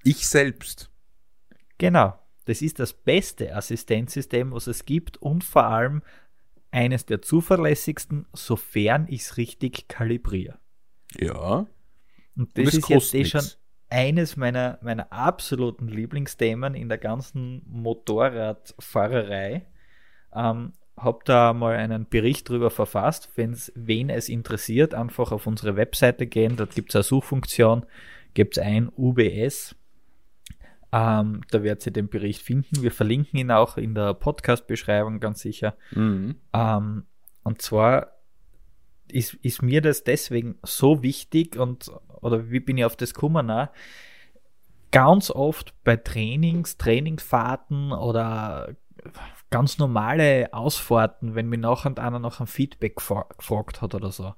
[0.04, 0.90] Ich selbst.
[1.78, 2.18] Genau.
[2.44, 6.02] Das ist das beste Assistenzsystem, was es gibt und vor allem
[6.70, 10.58] eines der zuverlässigsten, sofern ich es richtig kalibriere.
[11.18, 11.66] Ja.
[12.36, 13.58] Und Und das ist jetzt eh schon nix.
[13.90, 19.66] Eines meiner, meiner absoluten Lieblingsthemen in der ganzen Motorradfahrerei.
[20.34, 23.30] Ähm, habe da mal einen Bericht drüber verfasst.
[23.36, 26.56] Wenn's, wen es interessiert, einfach auf unsere Webseite gehen.
[26.56, 27.86] Dort gibt es eine Suchfunktion.
[28.32, 29.74] Gibt es ein UBS.
[30.92, 32.82] Ähm, da werdet ihr den Bericht finden.
[32.82, 35.74] Wir verlinken ihn auch in der Podcast-Beschreibung ganz sicher.
[35.90, 36.36] Mhm.
[36.52, 37.04] Ähm,
[37.42, 38.13] und zwar
[39.10, 41.90] ist, ist mir das deswegen so wichtig und
[42.20, 43.50] oder wie bin ich auf das gekommen?
[43.50, 43.68] Auch?
[44.90, 48.76] Ganz oft bei Trainings, Trainingsfahrten oder
[49.50, 54.34] ganz normale Ausfahrten, wenn mir nachher einer nach einem Feedback gefragt hat oder so,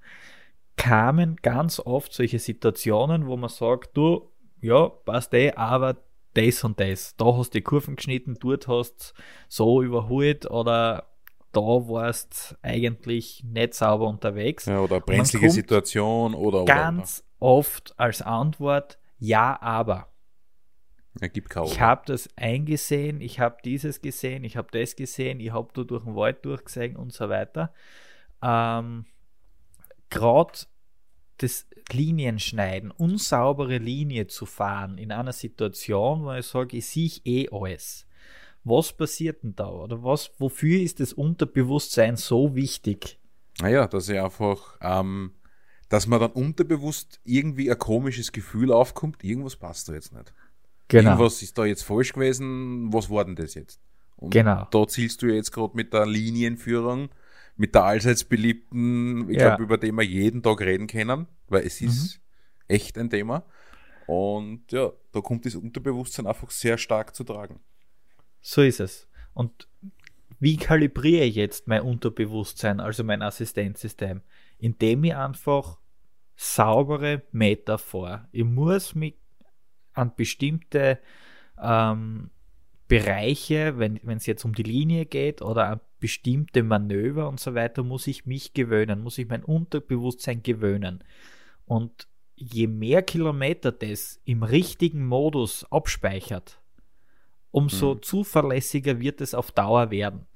[0.76, 5.96] kamen ganz oft solche Situationen, wo man sagt, du, ja, passt eh, aber
[6.34, 7.16] das und das.
[7.16, 9.14] Da hast du die Kurven geschnitten, dort hast
[9.48, 11.06] so überholt oder
[11.56, 14.66] da warst eigentlich nicht sauber unterwegs.
[14.66, 17.50] Ja, oder brenzlige Situation oder, oder ganz oder.
[17.50, 20.08] oft als Antwort ja, aber.
[21.48, 21.64] Kaum.
[21.64, 25.82] Ich habe das eingesehen, ich habe dieses gesehen, ich habe das gesehen, ich habe da
[25.82, 27.72] durch den Wald durchgesehen und so weiter.
[28.42, 29.06] Ähm,
[30.10, 30.58] Gerade
[31.38, 37.48] das Linienschneiden, unsaubere Linie zu fahren in einer Situation, wo ich sage, ich sehe eh
[37.50, 38.05] alles.
[38.68, 39.68] Was passiert denn da?
[39.68, 43.16] Oder was, wofür ist das Unterbewusstsein so wichtig?
[43.60, 45.30] Naja, dass ich einfach, ähm,
[45.88, 50.34] dass man dann unterbewusst irgendwie ein komisches Gefühl aufkommt, irgendwas passt da jetzt nicht.
[50.88, 51.10] Genau.
[51.10, 53.80] Irgendwas ist da jetzt falsch gewesen, was war denn das jetzt?
[54.16, 54.66] Und genau.
[54.68, 57.10] da zielst du jetzt gerade mit der Linienführung,
[57.56, 59.50] mit der allseits beliebten, ich ja.
[59.50, 62.74] glaube, über den wir jeden Tag reden können, weil es ist mhm.
[62.74, 63.44] echt ein Thema.
[64.08, 67.60] Und ja, da kommt das Unterbewusstsein einfach sehr stark zu tragen.
[68.48, 69.08] So ist es.
[69.34, 69.66] Und
[70.38, 74.22] wie kalibriere ich jetzt mein Unterbewusstsein, also mein Assistenzsystem?
[74.56, 75.80] Indem ich einfach
[76.36, 78.28] saubere Meter vor.
[78.30, 79.16] Ich muss mich
[79.94, 81.00] an bestimmte
[81.60, 82.30] ähm,
[82.86, 87.82] Bereiche, wenn es jetzt um die Linie geht oder an bestimmte Manöver und so weiter,
[87.82, 91.02] muss ich mich gewöhnen, muss ich mein Unterbewusstsein gewöhnen.
[91.64, 96.60] Und je mehr Kilometer das im richtigen Modus abspeichert,
[97.56, 98.02] umso mhm.
[98.02, 100.26] zuverlässiger wird es auf Dauer werden.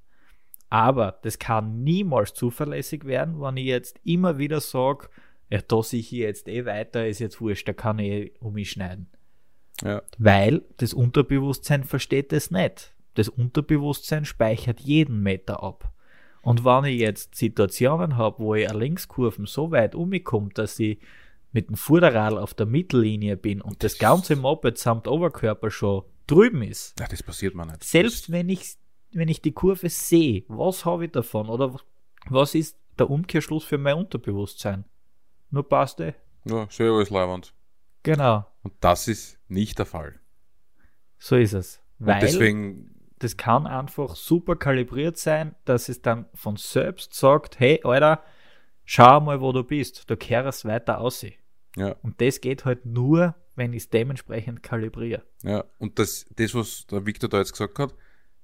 [0.71, 5.11] Aber das kann niemals zuverlässig werden, wenn ich jetzt immer wieder sage,
[5.51, 8.55] ja, da sehe ich jetzt eh weiter, ist jetzt wurscht, da kann ich eh um
[8.55, 9.11] mich schneiden.
[9.83, 10.01] Ja.
[10.17, 12.95] Weil das Unterbewusstsein versteht das nicht.
[13.13, 15.93] Das Unterbewusstsein speichert jeden Meter ab.
[16.41, 21.01] Und wenn ich jetzt Situationen habe, wo ich eine Linkskurven so weit umkomme, dass ich
[21.53, 26.63] mit dem Vorderrad auf der Mittellinie bin und das ganze Moped samt Oberkörper schon drüben
[26.63, 26.99] ist.
[26.99, 27.83] Ja, das passiert mir nicht.
[27.85, 28.77] Selbst wenn ich,
[29.13, 31.49] wenn ich die Kurve sehe, was habe ich davon?
[31.49, 31.77] Oder
[32.29, 34.85] was ist der Umkehrschluss für mein Unterbewusstsein?
[35.51, 36.15] Nur passt eh.
[36.45, 37.53] Ja, sehr alles leibend.
[38.03, 38.47] Genau.
[38.63, 40.21] Und das ist nicht der Fall.
[41.19, 41.81] So ist es.
[41.99, 42.91] Weil deswegen
[43.21, 48.23] das kann einfach super kalibriert sein, dass es dann von selbst sagt, hey, Alter,
[48.87, 50.09] schau mal, wo du bist.
[50.09, 51.35] Du kehrst weiter aussehen.
[51.77, 51.97] Ja.
[52.03, 55.23] Und das geht halt nur, wenn ich es dementsprechend kalibriere.
[55.43, 57.95] Ja, und das, das, was der Victor da jetzt gesagt hat,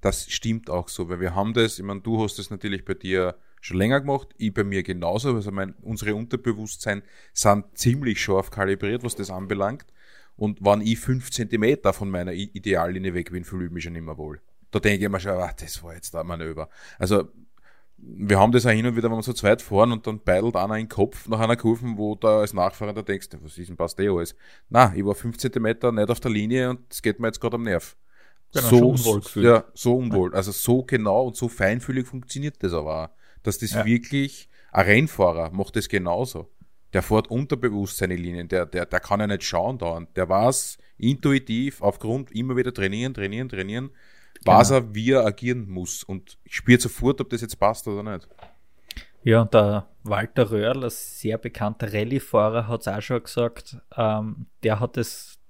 [0.00, 2.94] das stimmt auch so, weil wir haben das, ich meine, du hast das natürlich bei
[2.94, 5.34] dir schon länger gemacht, ich bei mir genauso.
[5.34, 7.02] Also mein, unsere Unterbewusstsein
[7.32, 9.86] sind ziemlich scharf kalibriert, was das anbelangt.
[10.36, 14.18] Und wenn ich fünf Zentimeter von meiner Ideallinie weg bin, fühle ich mich schon immer
[14.18, 14.40] wohl.
[14.70, 16.68] Da denke ich mir schon, ach, das war jetzt ein Manöver.
[16.98, 17.30] Also,
[17.98, 20.56] wir haben das auch hin und wieder, wenn wir so zweit fahren und dann beidelt
[20.56, 23.68] einer in den Kopf nach einer Kurve, wo da als Nachfahrer da denkst, was ist
[23.68, 24.36] denn passt eh alles?
[24.68, 27.56] Na, ich war fünf Zentimeter nicht auf der Linie und es geht mir jetzt gerade
[27.56, 27.96] am Nerv.
[28.52, 29.46] Genau, so unwohl gefühlt.
[29.46, 30.34] Ja, so unwohl.
[30.34, 33.08] Also so genau und so feinfühlig funktioniert das aber auch.
[33.42, 33.84] Dass das ja.
[33.84, 36.50] wirklich, ein Rennfahrer macht das genauso.
[36.92, 40.16] Der fährt unterbewusst seine Linien, der, der, der kann ja nicht schauen dauernd.
[40.16, 43.90] Der weiß intuitiv, aufgrund immer wieder trainieren, trainieren, trainieren,
[44.46, 44.58] genau.
[44.58, 48.28] weiß er, wie er agieren muss und spürt sofort, ob das jetzt passt oder nicht.
[49.22, 54.46] Ja, und der Walter Röhrl, ein sehr bekannter Rallye-Fahrer, hat es auch schon gesagt, ähm,
[54.62, 55.40] der hat das,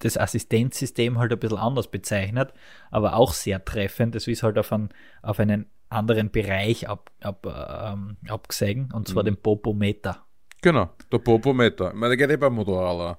[0.00, 2.52] das Assistenzsystem halt ein bisschen anders bezeichnet,
[2.90, 4.16] aber auch sehr treffend.
[4.16, 4.88] Das ist halt auf, ein,
[5.22, 9.26] auf einen anderen Bereich ab, ab, ähm, abgesehen, und zwar mhm.
[9.26, 10.24] den Popometer.
[10.60, 11.90] Genau, der Popometer.
[11.90, 13.18] Ich meine, der geht eh beim Motorrad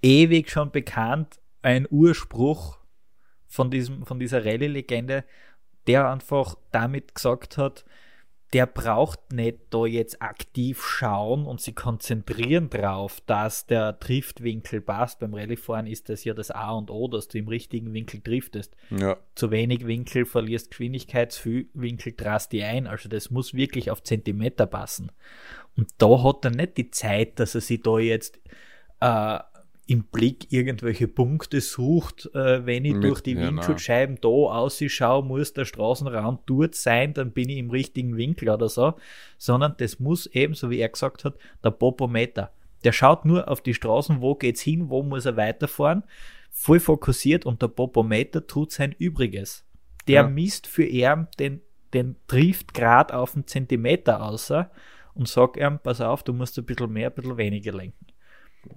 [0.00, 2.79] Ewig schon bekannt, ein Urspruch
[3.50, 5.24] von, diesem, von dieser Rallye-Legende,
[5.86, 7.84] der einfach damit gesagt hat,
[8.52, 15.20] der braucht nicht da jetzt aktiv schauen und sich konzentrieren drauf, dass der Driftwinkel passt.
[15.20, 18.76] Beim Rallyefahren ist das ja das A und O, dass du im richtigen Winkel driftest.
[18.90, 19.18] Ja.
[19.36, 22.88] Zu wenig Winkel verlierst Geschwindigkeit, zu viel Winkel drast die ein.
[22.88, 25.12] Also das muss wirklich auf Zentimeter passen.
[25.76, 28.40] Und da hat er nicht die Zeit, dass er sich da jetzt
[29.00, 29.38] äh,
[29.90, 35.24] im Blick irgendwelche Punkte sucht, äh, wenn ich Mit- durch die ja, Windschutzscheiben da ausschaue,
[35.24, 38.94] muss der Straßenrand dort sein, dann bin ich im richtigen Winkel oder so,
[39.36, 41.34] sondern das muss eben, so wie er gesagt hat,
[41.64, 42.52] der Popometer.
[42.84, 46.04] Der schaut nur auf die Straßen, wo geht's hin, wo muss er weiterfahren,
[46.52, 49.64] voll fokussiert und der Popometer tut sein Übriges.
[50.06, 50.28] Der Ja.
[50.28, 51.62] misst für ihn den,
[51.94, 54.70] den trifft grad auf einen Zentimeter außer
[55.14, 58.06] und sagt ihm, pass auf, du musst ein bisschen mehr, ein bisschen weniger lenken.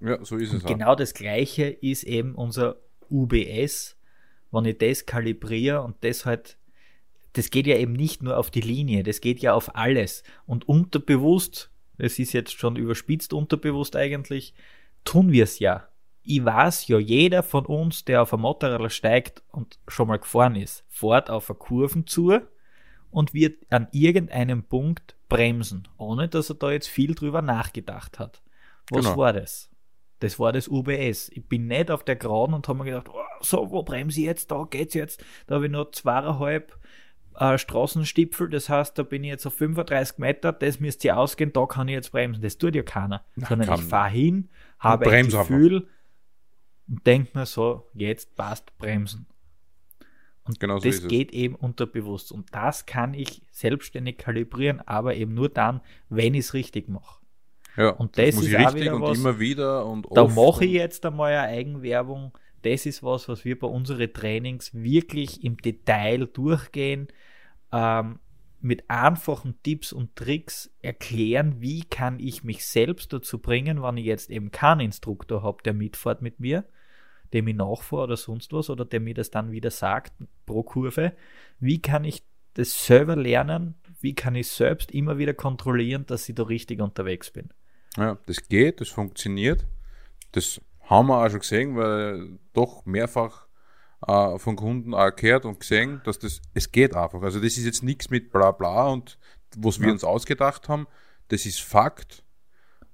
[0.01, 0.55] Ja, so ist es.
[0.55, 0.69] Und auch.
[0.69, 2.77] genau das gleiche ist eben unser
[3.09, 3.97] UBS,
[4.51, 6.57] wenn ich das kalibriere und das halt,
[7.33, 10.23] das geht ja eben nicht nur auf die Linie, das geht ja auf alles.
[10.45, 14.53] Und unterbewusst, das ist jetzt schon überspitzt unterbewusst eigentlich,
[15.03, 15.87] tun wir es ja.
[16.25, 20.55] Ich weiß ja, jeder von uns, der auf ein Motorrad steigt und schon mal gefahren
[20.55, 22.39] ist, fährt auf eine Kurven zu
[23.11, 28.41] und wird an irgendeinem Punkt bremsen, ohne dass er da jetzt viel drüber nachgedacht hat.
[28.89, 29.17] Was Genau.
[29.17, 29.69] war das?
[30.23, 31.27] Das war das UBS.
[31.33, 34.25] Ich bin nicht auf der Geraden und habe mir gedacht, oh, so, wo bremse ich
[34.25, 34.51] jetzt?
[34.51, 35.21] Da geht's jetzt.
[35.47, 36.79] Da habe ich noch zweieinhalb
[37.37, 38.49] äh, Straßenstipfel.
[38.49, 40.53] Das heißt, da bin ich jetzt auf 35 Meter.
[40.53, 41.51] Das müsste ausgehen.
[41.51, 42.41] Da kann ich jetzt bremsen.
[42.41, 43.25] Das tut ja keiner.
[43.35, 44.47] Na, Sondern ich fahre hin,
[44.79, 45.49] habe ein bremse einfach.
[45.49, 45.89] Gefühl
[46.87, 49.25] und denke mir so, jetzt passt bremsen.
[50.45, 52.31] Und Genau so das geht eben unterbewusst.
[52.31, 57.22] Und das kann ich selbstständig kalibrieren, aber eben nur dann, wenn ich es richtig mache.
[57.77, 60.25] Ja, Und das muss ist ich auch richtig wieder und was- immer wieder und Da
[60.27, 62.37] mache ich jetzt einmal eine Eigenwerbung.
[62.61, 67.07] Das ist was, was wir bei unseren Trainings wirklich im Detail durchgehen,
[67.71, 68.19] ähm,
[68.61, 74.05] mit einfachen Tipps und Tricks erklären, wie kann ich mich selbst dazu bringen, wenn ich
[74.05, 76.63] jetzt eben keinen Instruktor habe, der mitfährt mit mir,
[77.33, 80.13] dem ich nachfahre oder sonst was, oder der mir das dann wieder sagt
[80.45, 81.13] pro Kurve,
[81.59, 86.35] wie kann ich das selber lernen, wie kann ich selbst immer wieder kontrollieren, dass ich
[86.35, 87.49] da richtig unterwegs bin.
[87.97, 89.65] Ja, das geht, das funktioniert.
[90.31, 93.47] Das haben wir auch schon gesehen, weil doch mehrfach
[94.07, 97.21] äh, von Kunden auch gehört und gesehen, dass das, es geht einfach.
[97.21, 99.17] Also das ist jetzt nichts mit bla bla und
[99.55, 99.93] was wir Ja.
[99.93, 100.87] uns ausgedacht haben.
[101.27, 102.23] Das ist Fakt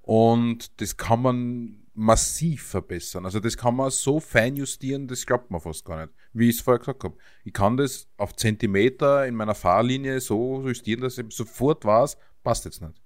[0.02, 3.26] und das kann man massiv verbessern.
[3.26, 6.14] Also das kann man so fein justieren, das glaubt man fast gar nicht.
[6.32, 7.18] Wie ich es vorher gesagt habe.
[7.44, 12.66] Ich kann das auf Zentimeter in meiner Fahrlinie so justieren, dass ich sofort weiß, passt
[12.66, 13.02] jetzt nicht.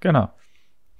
[0.00, 0.30] Genau.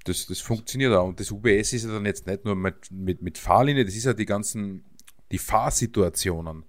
[0.03, 1.07] Das, das funktioniert auch.
[1.07, 4.05] Und das UBS ist ja dann jetzt nicht nur mit, mit, mit Fahrlinie, das ist
[4.05, 4.83] ja die ganzen,
[5.31, 6.63] die Fahrsituationen.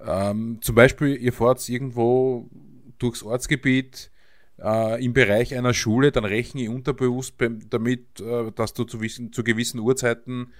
[0.00, 2.48] Ähm, zum Beispiel, ihr fahrt irgendwo
[2.98, 4.10] durchs Ortsgebiet
[4.58, 7.34] äh, im Bereich einer Schule, dann rechne ich unterbewusst
[7.70, 10.52] damit, äh, dass du zu, wissen, zu gewissen Uhrzeiten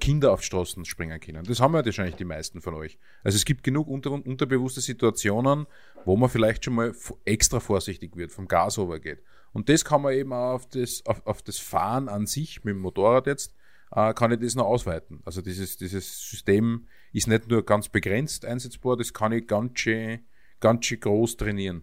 [0.00, 1.44] Kinder auf Straßen springen können.
[1.44, 2.98] Das haben ja wahrscheinlich die meisten von euch.
[3.22, 5.66] Also es gibt genug unter, unterbewusste Situationen,
[6.04, 9.22] wo man vielleicht schon mal extra vorsichtig wird, vom Gas overgeht.
[9.54, 12.74] Und das kann man eben auch auf das, auf, auf das Fahren an sich, mit
[12.74, 13.54] dem Motorrad jetzt,
[13.92, 15.22] äh, kann ich das noch ausweiten.
[15.24, 20.20] Also dieses, dieses System ist nicht nur ganz begrenzt einsetzbar, das kann ich ganz schön,
[20.60, 21.82] ganz schön groß trainieren.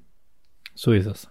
[0.75, 1.29] So ist es.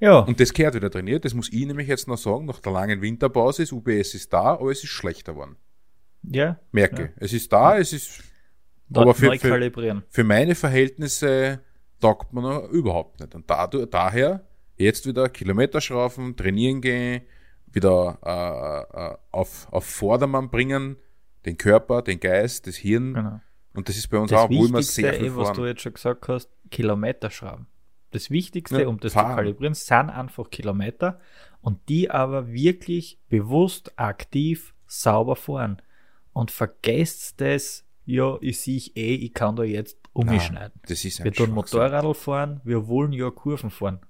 [0.00, 2.72] Ja, Und das gehört wieder trainiert, das muss ich nämlich jetzt noch sagen, nach der
[2.72, 5.54] langen Winterpause ist UBS ist da, aber es ist schlechter geworden.
[6.22, 6.58] ja.
[6.72, 7.12] Merke.
[7.16, 8.20] Es ist da, es ist
[8.88, 11.60] Da aber für, für, für meine Verhältnisse
[12.02, 13.34] taugt man überhaupt nicht.
[13.34, 14.44] Und dadurch, daher
[14.76, 17.22] jetzt wieder Kilometerschrauben, trainieren gehen,
[17.70, 20.96] wieder äh, äh, auf, auf Vordermann bringen,
[21.46, 23.14] den Körper, den Geist, das Hirn.
[23.14, 23.40] Genau.
[23.74, 25.80] Und das ist bei uns Das auch, wo immer sehr viel eh, was du jetzt
[25.80, 27.66] schon gesagt hast, Kilometer schrauben.
[28.10, 29.30] Das Wichtigste, Ja, um das fahren.
[29.30, 31.18] zu kalibrieren, sind einfach Kilometer
[31.62, 35.80] und die aber wirklich bewusst, aktiv, sauber fahren.
[36.34, 40.80] Und vergesst das, ja, ich sehe ich eh, ich kann da jetzt umschneiden.
[40.86, 41.50] Das ist ein Wir tun.
[41.50, 44.00] Motorradl fahren, wir wollen ja Kurven fahren.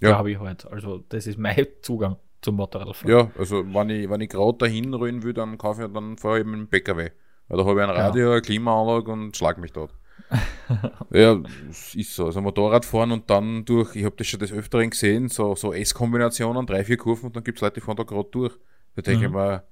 [0.00, 0.10] Ja.
[0.10, 0.66] Glaube ich halt.
[0.66, 3.10] Also, das ist mein Zugang zum Motorradfahren.
[3.16, 6.40] Ja, also wenn ich, wenn ich gerade dahin rühren will, dann kaufe ich, dann fahre
[6.40, 7.10] ich mit dem PKW.
[7.48, 8.06] Weil da habe ich ein Ja.
[8.06, 9.94] Radio, eine Klimaanlage und schlag mich dort.
[11.10, 11.38] ja,
[11.70, 12.26] es ist so.
[12.26, 15.72] Also Motorrad fahren und dann durch, ich habe das schon des Öfteren gesehen, so, so
[15.72, 18.54] S-Kombinationen, drei, vier Kurven und dann gibt's Leute, die fahren da gerade durch.
[18.96, 19.36] Da denke ich Mhm.
[19.36, 19.64] mir,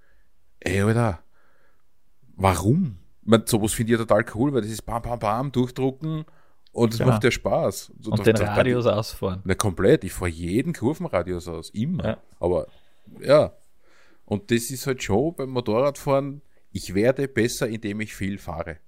[0.61, 1.21] ey, Alter,
[2.37, 2.99] warum?
[3.33, 6.25] Ich mein, sowas finde ich ja total cool, weil das ist bam, bam, bam, durchdrucken
[6.73, 7.13] und es Genau.
[7.13, 7.93] macht ja Spaß.
[8.01, 9.41] So, Und den da- Radius ausfahren.
[9.45, 10.03] na, komplett.
[10.03, 11.71] Ich fahre jeden Kurvenradius aus.
[11.71, 12.05] Immer.
[12.05, 12.17] Ja.
[12.41, 12.67] Aber
[13.21, 13.53] ja.
[14.25, 18.79] Und das ist halt schon beim Motorradfahren, ich werde besser, indem ich viel fahre.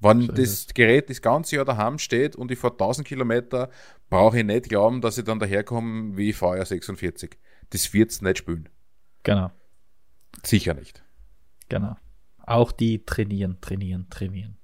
[0.00, 3.70] Wenn So das Gerät das ganze Jahr daheim steht und ich fahre 1000 Kilometer,
[4.08, 7.38] brauche ich nicht glauben, dass ich dann daherkomme wie VR 46.
[7.70, 8.68] Das wird's nicht spülen.
[9.24, 9.50] Genau,
[10.44, 11.02] Sicher nicht.
[11.68, 11.96] genau.
[12.50, 14.56] Auch die trainieren, trainieren, trainieren.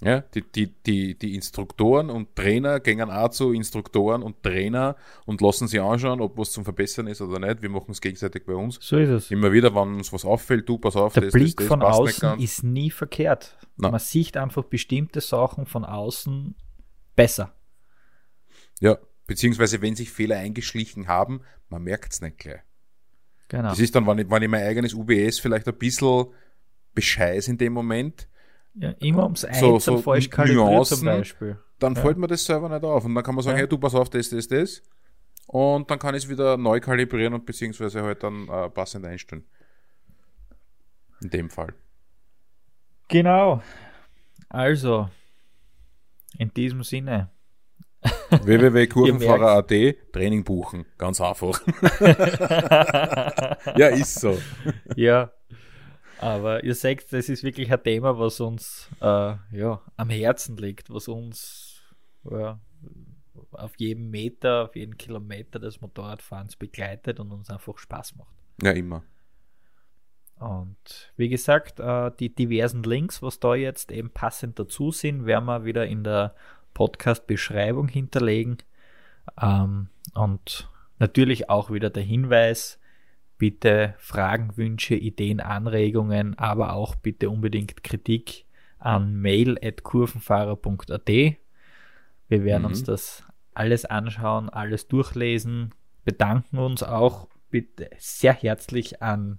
[0.00, 5.40] Ja, die, die, die, die Instruktoren und Trainer gehen auch zu Instruktoren und Trainer und
[5.40, 7.62] lassen sie anschauen, ob was zum Verbessern ist oder nicht.
[7.62, 8.78] Wir machen es gegenseitig bei uns.
[8.80, 9.30] So ist es.
[9.30, 11.82] Immer wieder, wenn uns was auffällt, du, pass auf, Der das, Blick das, das von
[11.82, 13.56] außen ist nie verkehrt.
[13.76, 13.92] Nein.
[13.92, 16.54] Man sieht einfach bestimmte Sachen von außen
[17.14, 17.54] besser.
[18.80, 22.60] Ja, beziehungsweise wenn sich Fehler eingeschlichen haben, man merkt es nicht gleich.
[23.48, 23.68] Genau.
[23.68, 26.26] Das ist dann, wenn ich, wenn ich mein eigenes UBS vielleicht ein bisschen
[26.94, 28.28] bescheiß in dem Moment,
[28.74, 31.58] ja, immer ums Eins So- so falsch kalibriert zum Beispiel.
[31.78, 33.04] dann fällt mir das selber nicht auf.
[33.04, 33.62] Und dann kann man sagen, Ja.
[33.62, 34.82] hey, du, pass auf, das, das, das.
[35.46, 39.44] Und dann kann ich es wieder neu kalibrieren und beziehungsweise halt dann äh, passend einstellen.
[41.22, 41.74] In dem Fall.
[43.08, 43.62] Genau.
[44.48, 45.08] Also,
[46.38, 47.30] in diesem Sinne.
[48.30, 50.84] www.kurvenfahrer.at Training buchen.
[50.98, 51.60] Ganz einfach.
[53.76, 54.38] ja, ist so.
[54.96, 55.30] Ja.
[56.20, 60.90] Aber ihr seht, das ist wirklich ein Thema, was uns äh, ja, am Herzen liegt,
[60.90, 61.82] was uns
[62.30, 62.58] ja,
[63.52, 68.34] auf jedem Meter, auf jeden Kilometer des Motorradfahrens begleitet und uns einfach Spaß macht.
[68.62, 69.02] Ja, immer.
[70.38, 75.46] Und wie gesagt, äh, die diversen Links, was da jetzt eben passend dazu sind, werden
[75.46, 76.34] wir wieder in der
[76.74, 78.58] Podcast-Beschreibung hinterlegen.
[79.40, 82.78] Ähm, und natürlich auch wieder der Hinweis,
[83.38, 88.44] bitte Fragen, Wünsche, Ideen, Anregungen, aber auch bitte unbedingt Kritik
[88.78, 91.08] an mail.kurvenfahrer.at.
[91.08, 91.38] Wir
[92.44, 92.68] werden Mhm.
[92.68, 93.24] uns das
[93.54, 95.72] alles anschauen, alles durchlesen,
[96.04, 99.38] bedanken uns auch bitte sehr herzlich an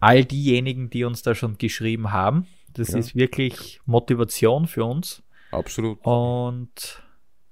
[0.00, 2.46] all diejenigen, die uns da schon geschrieben haben.
[2.72, 2.98] Das Ja.
[2.98, 5.22] ist wirklich Motivation für uns.
[5.50, 6.04] Absolut.
[6.04, 7.02] Und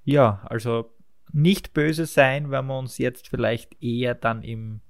[0.04, 0.90] ja, also
[1.32, 4.80] nicht böse sein, wenn wir uns jetzt vielleicht eher dann im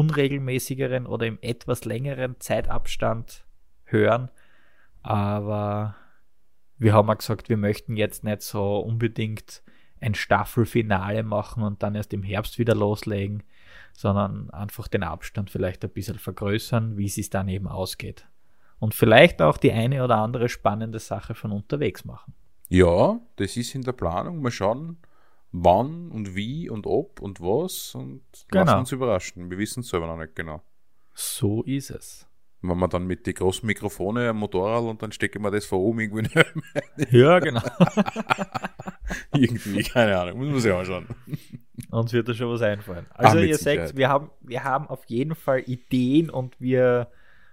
[0.00, 3.44] unregelmäßigeren oder im etwas längeren Zeitabstand
[3.84, 4.30] hören.
[5.02, 5.94] Aber
[6.78, 9.62] wir haben ja gesagt, wir möchten jetzt nicht so unbedingt
[10.00, 13.42] ein Staffelfinale machen und dann erst im Herbst wieder loslegen,
[13.92, 18.26] sondern einfach den Abstand vielleicht ein bisschen vergrößern, wie es dann eben ausgeht.
[18.78, 22.32] Und vielleicht auch die eine oder andere spannende Sache von unterwegs machen.
[22.70, 24.40] Ja, das ist in der Planung.
[24.40, 24.96] Mal schauen,
[25.52, 28.64] wann und wie und ob und was und Genau.
[28.64, 29.50] lassen uns überraschen.
[29.50, 30.62] Wir wissen es selber noch nicht genau.
[31.14, 32.26] So ist es.
[32.62, 35.64] Wenn man dann mit den großen Mikrofone am Motorrad und dann stecke ich mir das
[35.64, 36.28] vor oben irgendwie,
[37.10, 37.62] Ja, genau.
[39.34, 41.06] irgendwie, keine Ahnung, muss man sich anschauen.
[41.90, 43.06] Uns wird da schon was einfallen.
[43.14, 47.08] Also mit ihr seht, wir haben, wir haben auf jeden Fall Ideen und wir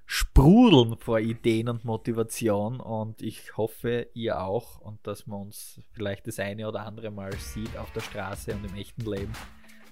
[0.07, 6.25] sprudeln vor Ideen und Motivation und ich hoffe, ihr auch und dass man uns vielleicht
[6.27, 9.33] das eine oder andere Mal sieht auf der Straße und im echten Leben,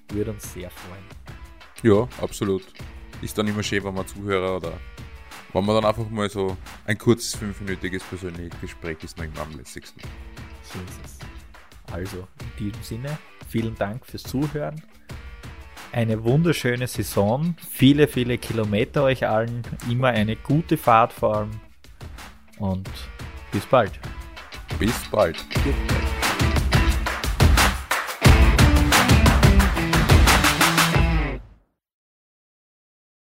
[0.09, 1.03] würde uns sehr freuen.
[1.83, 2.63] Ja, absolut.
[3.21, 4.73] Ist dann immer schön, wenn man Zuhörer oder
[5.51, 6.55] wenn man dann einfach mal so
[6.85, 10.01] ein kurzes fünfminütiges persönliches Gespräch ist, immer am lässigsten.
[10.63, 11.19] So ist es.
[11.93, 13.17] Also, in diesem Sinne,
[13.49, 14.81] vielen Dank fürs Zuhören.
[15.95, 21.51] Eine wunderschöne Saison, viele, viele Kilometer euch allen, immer eine gute Fahrt vor allem
[22.59, 22.89] und
[23.53, 23.97] bis bald.
[24.77, 25.37] Bis bald.